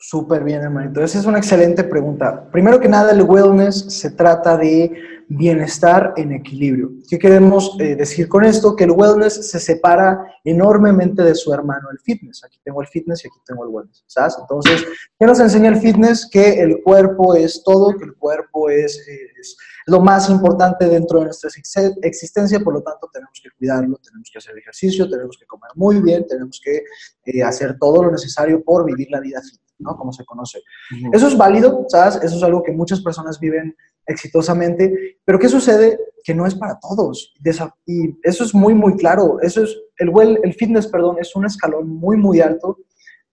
[0.00, 1.02] Súper bien, hermanito.
[1.02, 2.48] Esa es una excelente pregunta.
[2.52, 4.92] Primero que nada, el wellness se trata de
[5.28, 6.92] bienestar en equilibrio.
[7.08, 8.76] ¿Qué queremos eh, decir con esto?
[8.76, 12.44] Que el wellness se separa enormemente de su hermano, el fitness.
[12.44, 14.36] Aquí tengo el fitness y aquí tengo el wellness, ¿sabes?
[14.40, 14.86] Entonces,
[15.18, 16.28] ¿qué nos enseña el fitness?
[16.30, 18.96] Que el cuerpo es todo, que el cuerpo es,
[19.40, 19.56] es
[19.88, 21.50] lo más importante dentro de nuestra
[22.02, 26.00] existencia, por lo tanto tenemos que cuidarlo, tenemos que hacer ejercicio, tenemos que comer muy
[26.00, 26.82] bien, tenemos que
[27.24, 29.96] eh, hacer todo lo necesario por vivir la vida fit, ¿no?
[29.96, 30.60] Como se conoce.
[31.10, 32.16] Eso es válido, ¿sabes?
[32.22, 33.74] Eso es algo que muchas personas viven
[34.06, 35.98] exitosamente, pero ¿qué sucede?
[36.22, 37.34] Que no es para todos.
[37.86, 39.38] Y eso es muy, muy claro.
[39.40, 40.12] Eso es, el,
[40.42, 42.78] el fitness, perdón, es un escalón muy, muy alto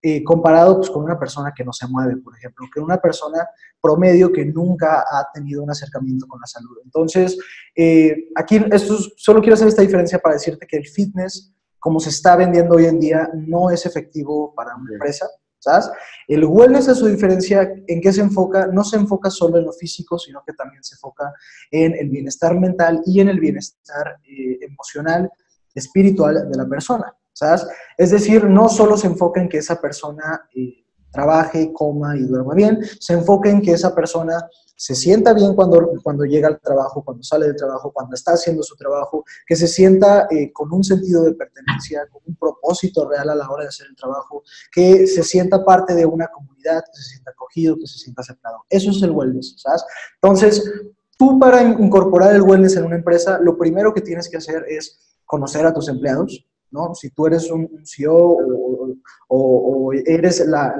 [0.08, 3.50] eh, comparado pues, con una persona que no se mueve, por ejemplo, que una persona
[3.82, 6.78] promedio que nunca ha tenido un acercamiento con la salud.
[6.84, 7.36] Entonces,
[7.76, 12.10] eh, aquí esto solo quiero hacer esta diferencia para decirte que el fitness, como se
[12.10, 15.26] está vendiendo hoy en día, no es efectivo para una empresa.
[15.58, 15.90] ¿sabes?
[16.28, 18.68] El wellness, a su diferencia, ¿en qué se enfoca?
[18.68, 21.34] No se enfoca solo en lo físico, sino que también se enfoca
[21.72, 25.32] en el bienestar mental y en el bienestar eh, emocional,
[25.74, 27.12] espiritual de la persona.
[27.36, 27.68] ¿Sabes?
[27.98, 32.56] Es decir, no solo se enfoca en que esa persona eh, trabaje, coma y duerma
[32.56, 37.04] bien, se enfoca en que esa persona se sienta bien cuando, cuando llega al trabajo,
[37.04, 40.84] cuando sale del trabajo, cuando está haciendo su trabajo, que se sienta eh, con un
[40.84, 45.08] sentido de pertenencia, con un propósito real a la hora de hacer el trabajo, que
[45.08, 48.66] se sienta parte de una comunidad, que se sienta acogido, que se sienta aceptado.
[48.70, 49.84] Eso es el wellness, ¿sabes?
[50.22, 50.70] Entonces,
[51.18, 55.00] tú para incorporar el wellness en una empresa, lo primero que tienes que hacer es
[55.26, 56.46] conocer a tus empleados,
[56.94, 58.38] si tú eres un, CEO
[59.28, 60.74] o, eres la,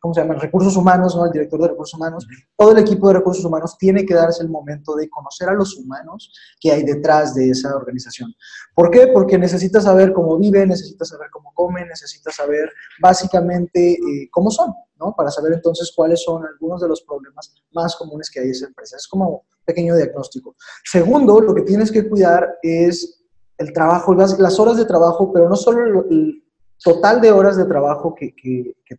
[0.00, 0.34] ¿cómo se llama?
[0.34, 1.26] Recursos humanos, ¿no?
[1.26, 4.48] El director de recursos humanos, todo el equipo de recursos humanos tiene que darse el
[4.48, 8.34] momento de conocer a los humanos que hay detrás de esa organización.
[8.74, 9.08] ¿Por qué?
[9.12, 14.72] Porque necesitas saber cómo viven, necesitas saber cómo comen, necesitas saber básicamente eh, cómo son,
[14.98, 15.14] ¿no?
[15.14, 18.66] Para saber entonces cuáles son algunos de los problemas más comunes que hay en esa
[18.66, 18.96] empresa.
[18.96, 20.56] Es como un pequeño diagnóstico.
[20.84, 23.19] Segundo, lo que tienes que cuidar es
[23.60, 26.42] el trabajo, las, horas de trabajo, pero no solo el,
[26.82, 28.32] total de horas de trabajo que,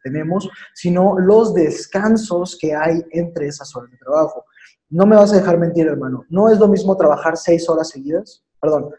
[0.03, 4.45] tenemos, sino los descansos que hay entre esas horas de trabajo.
[4.87, 6.25] No me vas a dejar mentir, hermano.
[6.29, 8.91] No es lo mismo trabajar seis horas seguidas, perdón,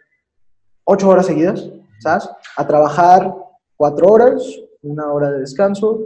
[0.82, 1.64] ocho horas seguidas,
[2.00, 2.28] ¿sabes?
[2.56, 3.32] A trabajar
[3.76, 4.42] cuatro horas,
[4.82, 6.00] una hora de descanso,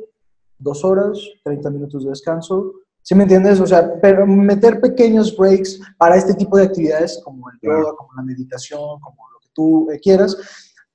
[0.59, 2.75] dos horas, 30 minutos de descanso.
[3.01, 3.59] ¿Sí me entiendes?
[3.61, 8.13] O sea, pero meter pequeños breaks para este tipo de actividades como el yoga, como
[8.15, 10.37] la meditación, como tú eh, quieras,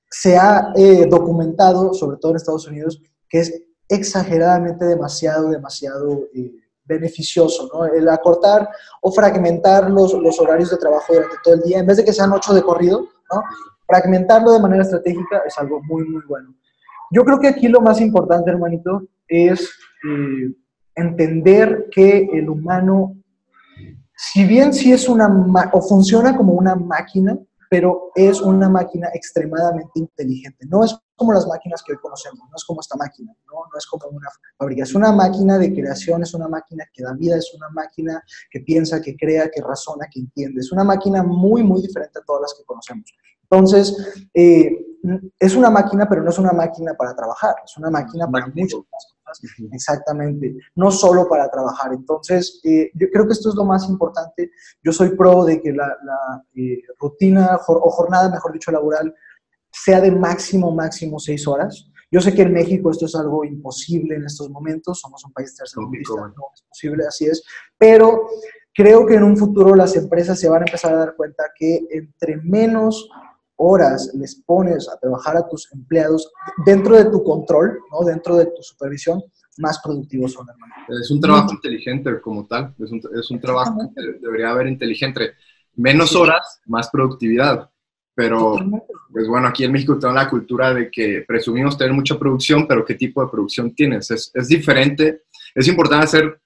[0.10, 6.54] se ha eh, documentado, sobre todo en Estados Unidos, que es exageradamente demasiado, demasiado eh,
[6.86, 7.86] beneficioso, ¿no?
[7.86, 8.70] El acortar
[9.02, 12.14] o fragmentar los, los, horarios de trabajo durante todo el día, en vez de que
[12.14, 13.08] sean ocho de corrido.
[13.88, 16.54] Fragmentarlo de manera estratégica es algo muy, muy bueno.
[17.12, 19.70] Yo creo que aquí lo más importante, hermanito, es
[20.96, 23.16] entender que el humano,
[24.16, 25.30] si bien sí es una,
[25.74, 27.38] o funciona como una máquina,
[27.72, 30.66] pero es una máquina extremadamente inteligente.
[30.68, 33.60] No es como las máquinas que hoy conocemos, no es como esta máquina, ¿no?
[33.72, 37.14] no es como una fábrica, es una máquina de creación, es una máquina que da
[37.14, 40.60] vida, es una máquina que piensa, que crea, que razona, que entiende.
[40.60, 43.10] Es una máquina muy, muy diferente a todas las que conocemos.
[43.44, 44.91] Entonces, eh,
[45.40, 48.82] es una máquina, pero no es una máquina para trabajar, es una máquina para muchas
[48.90, 49.18] cosas.
[49.72, 51.94] Exactamente, no solo para trabajar.
[51.94, 54.52] Entonces, eh, yo creo que esto es lo más importante.
[54.84, 55.88] Yo soy pro de que la,
[56.56, 59.14] eh, rutina o jornada, mejor dicho, laboral,
[59.72, 61.88] sea de máximo, máximo seis horas.
[62.12, 65.56] Yo sé que en México esto es algo imposible en estos momentos, somos un país
[65.56, 67.42] tercermundista, no es posible, así es,
[67.78, 68.28] pero
[68.74, 71.88] creo que en un futuro las empresas se van a empezar a dar cuenta que
[71.90, 73.10] entre menos
[73.62, 76.32] horas les pones a trabajar a tus empleados
[76.66, 78.06] dentro de tu control, ¿no?
[78.06, 79.22] dentro de tu supervisión,
[79.58, 80.74] más productivos son, hermano.
[81.00, 85.34] Es un trabajo inteligente como tal, es un, es un trabajo que debería haber inteligente.
[85.76, 87.70] Menos horas, más productividad.
[88.14, 88.56] Pero,
[89.12, 92.84] pues bueno, aquí en México tenemos la cultura de que presumimos tener mucha producción, pero
[92.84, 94.12] ¿qué tipo de producción tienes?
[94.12, 95.24] Es, es diferente.
[95.56, 96.42] Es importante hacer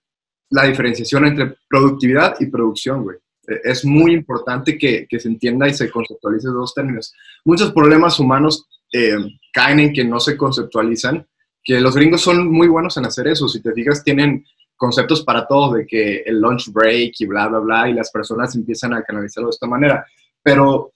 [0.49, 3.17] la diferenciación entre productividad y producción, güey
[3.63, 7.13] es muy importante que, se entienda y se conceptualice dos términos.
[7.43, 9.17] Muchos problemas humanos eh,
[9.53, 11.25] caen en que no se conceptualizan,
[11.63, 13.47] que los gringos son muy buenos en hacer eso.
[13.47, 17.59] Si te fijas, tienen conceptos para todo, de que el lunch break y bla, bla,
[17.59, 20.05] bla, y las personas empiezan a canalizarlo de esta manera.
[20.43, 20.93] Pero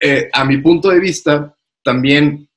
[0.00, 2.48] eh, a mi punto de vista, también,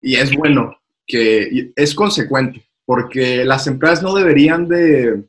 [0.00, 0.76] y es bueno,
[1.06, 5.24] que es consecuente, porque las empresas no deberían de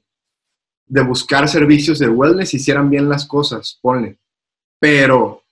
[0.87, 4.17] de buscar servicios de wellness hicieran bien las cosas, ponle.
[4.79, 5.43] Pero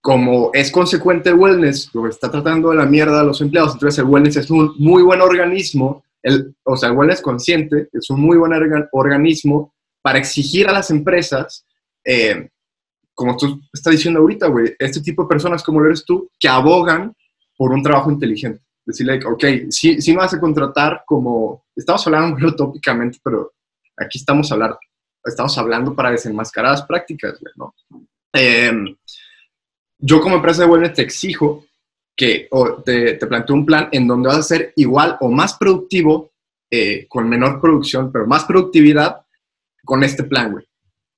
[0.00, 3.98] como es consecuente el wellness, lo está tratando de la mierda a los empleados, entonces
[3.98, 8.20] el wellness es un muy buen organismo, el, o sea, el wellness consciente es un
[8.20, 8.52] muy buen
[8.92, 11.66] organismo para exigir a las empresas,
[12.04, 12.48] eh,
[13.14, 16.48] como tú estás diciendo ahorita, güey, este tipo de personas como lo eres tú, que
[16.48, 17.14] abogan
[17.56, 18.62] por un trabajo inteligente.
[18.86, 23.52] Decirle, ok, sí, sí me vas a contratar como, estamos hablando muy utópicamente, pero
[24.00, 24.78] Aquí estamos, hablar,
[25.24, 27.74] estamos hablando para desenmascarar las prácticas, ¿no?
[28.32, 28.96] Em,
[29.98, 31.66] yo como empresa de wellness te exijo
[32.16, 32.48] que
[32.84, 36.32] te, te planteo un plan en donde vas a ser igual o más productivo,
[36.70, 39.22] eh, con menor producción, pero más productividad
[39.84, 40.64] con este plan, güey.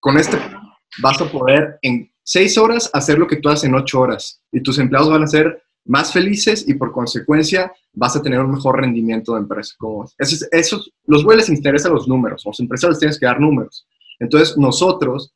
[0.01, 0.63] Con este plan
[1.01, 4.63] vas a poder en seis horas hacer lo que tú haces en ocho horas y
[4.63, 8.81] tus empleados van a ser más felices y por consecuencia vas a tener un mejor
[8.81, 9.75] rendimiento de empresa.
[9.79, 13.87] Como eso, eso, los güeyes les interesan los números, los empresarios tienes que dar números.
[14.19, 15.35] Entonces nosotros,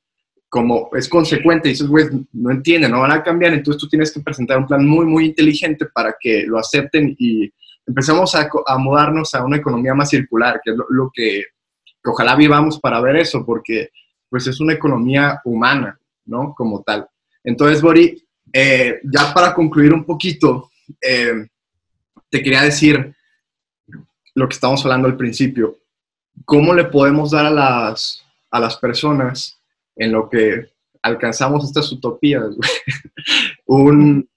[0.49, 4.13] como es consecuente y esos güeyes no entienden, no van a cambiar, entonces tú tienes
[4.13, 7.51] que presentar un plan muy, muy inteligente para que lo acepten y
[7.87, 11.45] empezamos a, a mudarnos a una economía más circular, que es lo, que,
[11.85, 13.91] que, ojalá vivamos para ver eso, porque
[14.29, 16.53] pues es una economía humana, ¿no?
[16.55, 17.09] Como tal.
[17.45, 20.71] Entonces, Bori, eh, ya para concluir un poquito,
[21.01, 21.47] eh,
[22.31, 23.15] te quería decir
[24.35, 25.77] lo que estábamos hablando al principio.
[26.45, 29.59] ¿Cómo le podemos dar a las, a las personas
[29.97, 30.69] en lo que
[31.03, 32.45] alcanzamos estas utopías
[33.67, 34.29] un,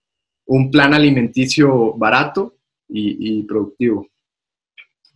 [0.45, 2.55] un, plan alimenticio barato
[2.87, 4.07] y, y productivo?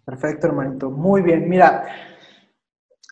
[0.03, 0.91] Perfecto, hermanito.
[0.91, 1.47] Muy bien.
[1.47, 2.12] Mira,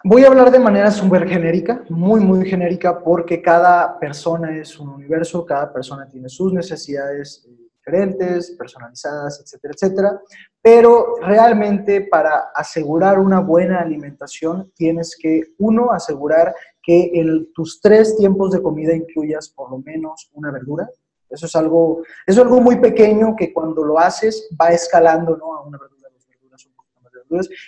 [0.04, 4.90] Voy a hablar de manera súper genérica, muy, muy genérica, porque cada persona es un
[4.90, 10.22] universo, cada persona tiene sus necesidades eh, diferentes, personalizadas, etcétera, etcétera.
[10.60, 18.18] Pero realmente para asegurar una buena alimentación tienes que, uno, asegurar que en tus tres
[18.18, 20.90] tiempos de comida incluyas por lo menos una verdura.
[21.30, 25.54] Eso es algo, es algo muy pequeño que cuando lo haces va escalando ¿no?
[25.54, 26.01] a una verdura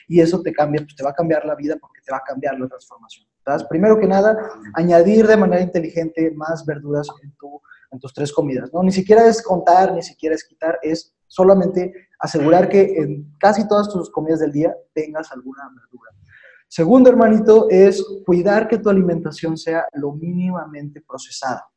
[0.07, 2.23] y eso te cambia, pues te va a cambiar la vida porque te va a
[2.23, 3.27] cambiar la transformación.
[3.39, 4.37] Entonces, primero que nada,
[4.75, 7.33] añadir de manera inteligente más verduras en,
[7.91, 8.83] en tus tres comidas, ¿no?
[8.83, 13.89] Ni siquiera es contar, ni siquiera es quitar, es solamente asegurar que en casi todas
[13.89, 16.11] tus comidas del día tengas alguna verdura.
[16.67, 21.67] Segundo, hermanito, es cuidar que tu alimentación sea lo mínimamente procesada.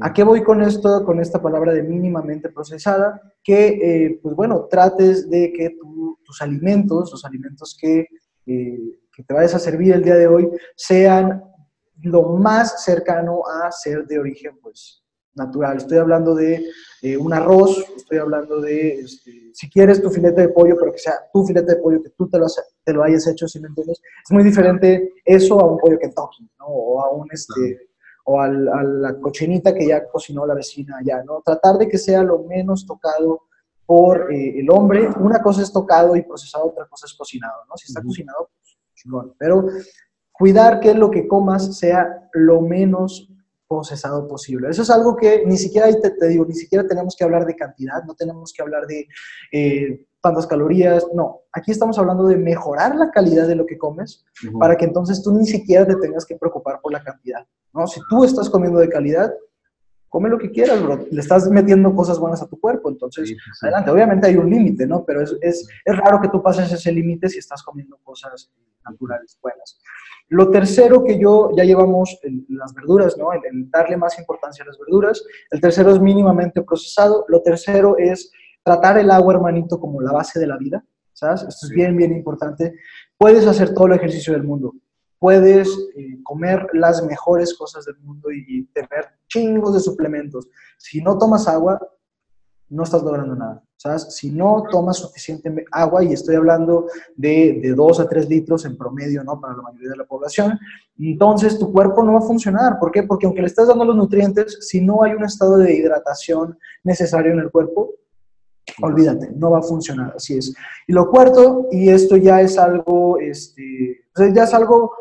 [0.00, 3.20] ¿A qué voy con esto, con esta palabra de mínimamente procesada?
[3.42, 5.76] Que, eh, pues bueno, trates de que
[6.24, 8.06] tus alimentos, los alimentos que,
[8.46, 11.42] eh, que, te vayas a servir el día de hoy, sean
[12.02, 15.02] lo más cercano a ser de origen, pues,
[15.34, 15.76] natural.
[15.76, 16.64] Estoy hablando de
[17.02, 20.98] eh, un arroz, estoy hablando de, este, si quieres tu filete de pollo, pero que
[20.98, 22.46] sea tu filete de pollo, que tú te lo,
[22.84, 24.00] te lo hayas hecho, si me entiendes.
[24.24, 26.66] Es muy diferente eso a un pollo Kentucky, ¿no?
[26.66, 27.91] O a un, este
[28.24, 31.42] o a la cochinita que ya cocinó la vecina allá, ¿no?
[31.44, 33.42] Tratar de que sea lo menos tocado
[33.86, 35.08] por eh, el hombre.
[35.18, 37.76] Una cosa es tocado y procesado, otra cosa es cocinado, ¿no?
[37.76, 39.34] Si está cocinado, pues chingón.
[39.38, 39.66] Pero
[40.30, 43.28] cuidar que lo que comas sea lo menos
[43.68, 44.68] procesado posible.
[44.68, 47.56] Eso es algo que ni siquiera, te, te digo, ni siquiera tenemos que hablar de
[47.56, 49.06] cantidad, no tenemos que hablar de
[49.50, 51.40] eh, tantas calorías, no.
[51.52, 54.24] Aquí estamos hablando de mejorar la calidad de lo que comes
[54.58, 57.86] para que entonces tú ni siquiera te tengas que preocupar por la cantidad, ¿no?
[57.86, 59.32] Si tú estás comiendo de calidad,
[60.08, 61.06] come lo que quieras, bro.
[61.10, 63.90] Le estás metiendo cosas buenas a tu cuerpo, entonces, adelante.
[63.90, 65.04] Obviamente hay un límite, ¿no?
[65.04, 68.52] Pero es, es, es raro que tú pases ese límite si estás comiendo cosas
[68.84, 69.78] naturales buenas.
[70.28, 72.18] Lo tercero que yo, ya llevamos
[72.48, 73.32] las verduras, ¿no?
[73.32, 75.22] El, darle más importancia a las verduras.
[75.50, 77.24] El tercero es mínimamente procesado.
[77.28, 78.30] Lo tercero es
[78.62, 81.42] tratar el agua, hermanito, como la base de la vida, ¿sabes?
[81.42, 82.74] Esto es bien, bien importante.
[83.18, 84.74] Puedes hacer todo el ejercicio del mundo.
[85.22, 90.48] Puedes eh, comer las mejores cosas del mundo y, y tener chingos de suplementos.
[90.78, 91.80] Si no tomas agua,
[92.68, 93.62] no estás logrando nada.
[93.82, 94.06] ¿sabes?
[94.10, 98.76] Si no tomas suficiente agua, y estoy hablando de, de 2 a 3 litros en
[98.76, 99.40] promedio, ¿no?
[99.40, 100.58] Para la mayoría de la población,
[100.98, 102.78] entonces tu cuerpo no va a funcionar.
[102.78, 103.02] ¿Por qué?
[103.02, 107.32] Porque aunque le estés dando los nutrientes, si no hay un estado de hidratación necesario
[107.32, 107.90] en el cuerpo,
[108.80, 110.54] olvídate, no va a funcionar, así es.
[110.86, 114.92] Y lo cuarto, y esto ya es algo, este, ya es algo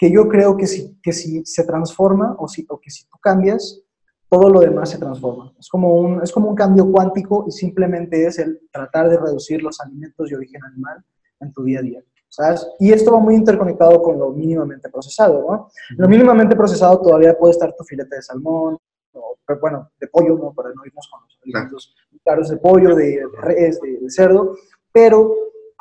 [0.00, 3.18] que yo creo que si, que si se transforma o, si, o que si tú
[3.20, 3.82] cambias,
[4.30, 5.52] todo lo demás se transforma.
[5.58, 9.62] Es como, un, es como un cambio cuántico y simplemente es el tratar de reducir
[9.62, 11.04] los alimentos de origen animal
[11.40, 12.02] en tu día a día.
[12.30, 12.66] ¿sabes?
[12.78, 15.68] Y esto va muy interconectado con lo mínimamente procesado, ¿no?
[15.98, 18.78] Lo mínimamente procesado todavía puede estar tu filete de salmón,
[19.12, 20.54] o, bueno, de pollo, ¿no?
[20.54, 21.94] Para no irnos con los alimentos
[22.24, 24.56] caros de pollo, de, res, de, cerdo,
[24.92, 25.34] pero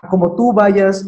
[0.09, 1.07] como tú vayas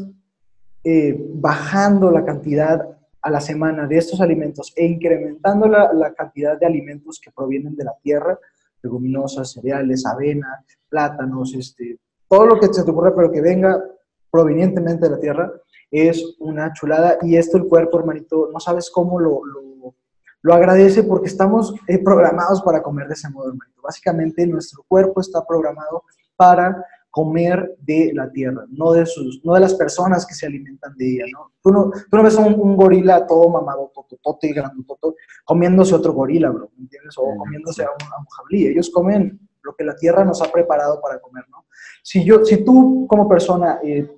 [0.86, 6.65] eh, bajando la cantidad a la semana de estos alimentos e incrementando la, cantidad de
[6.65, 8.38] alimentos que provienen de la tierra,
[8.82, 13.84] leguminosas, cereales, avena, plátanos, este, todo lo que se te ocurra, pero que venga
[14.32, 15.51] provenientemente de la tierra,
[15.91, 17.17] es una chulada.
[17.22, 22.63] Y esto el cuerpo, hermanito, no sabes cómo lo, lo, agradece porque estamos eh, programados
[22.63, 23.82] para comer de ese modo, hermanito.
[23.84, 26.03] Básicamente nuestro cuerpo está programado
[26.36, 30.95] para comer de la tierra, no de, sus, no de las personas que se alimentan
[30.95, 31.51] de ella, ¿no?
[31.62, 36.14] Tú no, tú no ves a un, gorila todo mamado, tototote y grandototo, comiéndose otro
[36.14, 37.14] gorila, bro, ¿me entiendes?
[37.18, 38.68] O comiéndose a un, jabalí.
[38.68, 41.66] Ellos comen lo que la tierra nos ha preparado para comer, ¿no?
[42.01, 44.09] Si, yo, si tú como persona eh,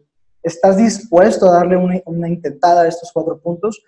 [0.44, 3.84] estás dispuesto a darle una, una, intentada a estos cuatro puntos,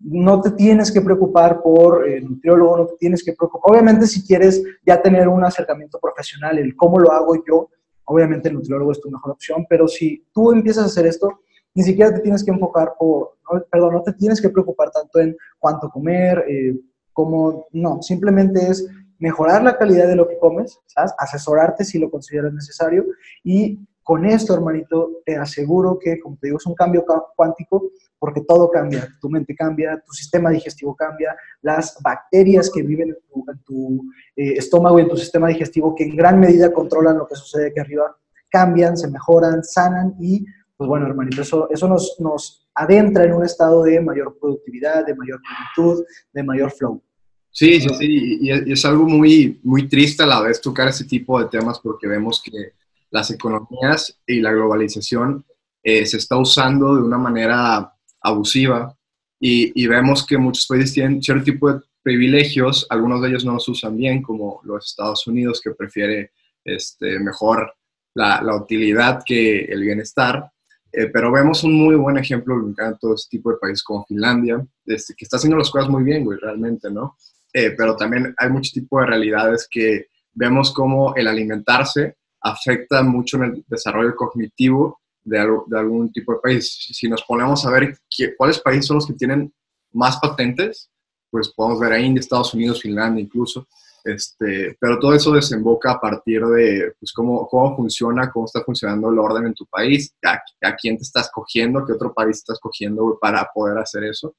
[0.00, 3.72] no te tienes que preocupar por el nutriólogo, no te tienes que preocupar.
[3.72, 7.68] Obviamente si quieres ya tener un acercamiento profesional, el cómo lo hago yo,
[8.08, 11.40] obviamente el nutriólogo es tu mejor opción, pero si tú empiezas a hacer esto,
[11.74, 13.36] ni siquiera te tienes que enfocar por,
[13.70, 16.74] perdón, no te tienes que preocupar tanto en cuánto comer, eh,
[17.12, 18.88] como, no, simplemente es
[19.18, 21.12] mejorar la calidad de lo que comes, ¿sabes?
[21.18, 23.04] asesorarte si lo consideras necesario
[23.44, 27.04] y con esto, hermanito, te aseguro que, como te digo, es un cambio
[27.36, 29.08] cuántico porque todo cambia.
[29.20, 34.04] Tu mente cambia, tu sistema digestivo cambia, las bacterias que viven en tu,
[34.36, 37.68] eh, estómago y en tu sistema digestivo, que en gran medida controlan lo que sucede
[37.68, 38.16] aquí arriba,
[38.50, 40.44] cambian, se mejoran, sanan y,
[40.76, 45.14] pues bueno, hermanito, eso, eso nos, nos adentra en un estado de mayor productividad, de
[45.14, 47.02] mayor plenitud, de mayor flow.
[47.50, 51.40] Sí, sí, sí, y es algo muy, muy triste a la vez tocar ese tipo
[51.40, 52.72] de temas porque vemos que
[53.10, 55.44] las economías y la globalización
[55.82, 58.98] eh, se está usando de una manera abusiva
[59.40, 63.68] y, vemos que muchos países tienen cierto tipo de privilegios, algunos de ellos no los
[63.68, 66.32] usan bien, como los Estados Unidos, que prefiere
[66.64, 67.72] este, mejor
[68.14, 70.50] la, utilidad que el bienestar.
[70.90, 74.66] Eh, pero vemos un muy buen ejemplo, encanta todo este tipo de países como Finlandia,
[74.86, 77.16] este, que está haciendo las cosas muy bien, güey, realmente, ¿no?
[77.52, 83.36] Eh, pero también hay mucho tipo de realidades que vemos como el alimentarse afecta mucho
[83.36, 84.97] en el desarrollo cognitivo
[85.28, 86.88] de, algún tipo de país.
[86.92, 87.98] Si nos ponemos a ver
[88.36, 89.52] cuáles países son los que tienen
[89.92, 90.90] más patentes,
[91.30, 93.66] pues podemos ver a India, Estados Unidos, Finlandia incluso.
[94.04, 99.10] Este, pero todo eso desemboca a partir de pues, cómo, cómo funciona, cómo está funcionando
[99.10, 102.58] el orden en tu país, a, a quién te estás cogiendo, qué otro país estás
[102.58, 104.36] cogiendo para poder hacer eso.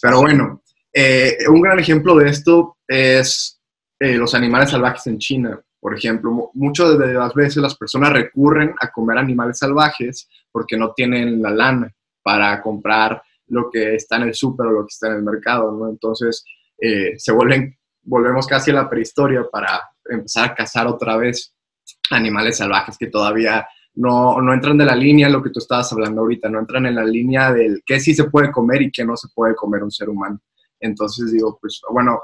[0.00, 0.62] Pero bueno,
[0.92, 3.60] eh, un gran ejemplo de esto es
[3.98, 5.60] eh, los animales salvajes en China.
[5.80, 6.98] Por ejemplo, muchas
[7.34, 13.22] veces las personas recurren a comer animales salvajes porque no tienen la lana para comprar
[13.46, 15.88] lo que está en el súper o lo que está en el mercado, ¿no?
[15.88, 16.44] Entonces,
[16.78, 21.54] eh, se vuelven, volvemos casi a la prehistoria para empezar a cazar otra vez
[22.10, 26.20] animales salvajes que todavía no, no entran de la línea, lo que tú estabas hablando
[26.20, 29.16] ahorita, no entran en la línea del qué sí se puede comer y qué no
[29.16, 30.40] se puede comer un ser humano.
[30.78, 32.20] Entonces digo, pues bueno,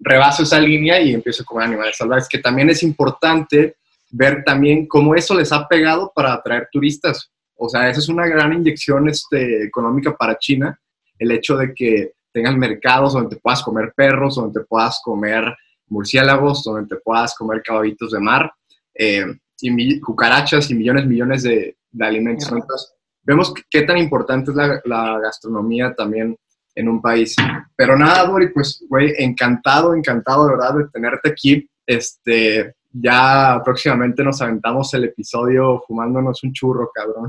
[0.00, 3.76] rebaso esa línea y empiezo a comer animales salvajes, que también es importante
[4.10, 7.30] ver también cómo eso les ha pegado para atraer turistas.
[7.54, 10.80] O sea, esa es una gran inyección este, económica para China,
[11.18, 15.54] el hecho de que tengas mercados donde te puedas comer perros, donde te puedas comer
[15.88, 18.50] murciélagos, donde te puedas comer caballitos de mar,
[18.94, 19.26] eh,
[19.60, 22.50] y cucarachas y millones, millones de, alimentos.
[22.50, 26.36] Entonces, vemos qué tan importante es la, la, gastronomía también
[26.74, 27.34] en un país.
[27.76, 31.68] Pero nada, Bori, pues, güey, encantado, encantado de verdad de tenerte aquí.
[31.86, 37.28] Este, ya próximamente nos aventamos el episodio fumándonos un churro, cabrón.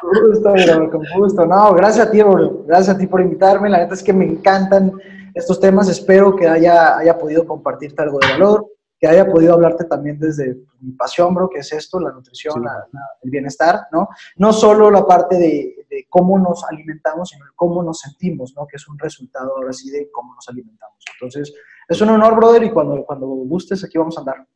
[0.00, 1.46] Con gusto, bro, con gusto.
[1.46, 2.64] No, gracias a ti, bro.
[2.66, 3.68] Gracias a ti por invitarme.
[3.68, 4.92] La neta es que me encantan
[5.34, 5.88] estos temas.
[5.88, 8.66] Espero que haya, haya podido compartirte algo de valor,
[8.98, 12.64] que haya podido hablarte también desde mi pasión, bro, que es esto, la nutrición,
[13.22, 14.08] el bienestar, ¿no?
[14.36, 18.66] No solo la parte de, de, cómo nos alimentamos, sino cómo nos sentimos, ¿no?
[18.66, 20.96] Que es un resultado ahora sí de cómo nos alimentamos.
[21.14, 21.52] Entonces,
[21.88, 24.46] es un honor, brother, y cuando, cuando gustes, aquí vamos a andar.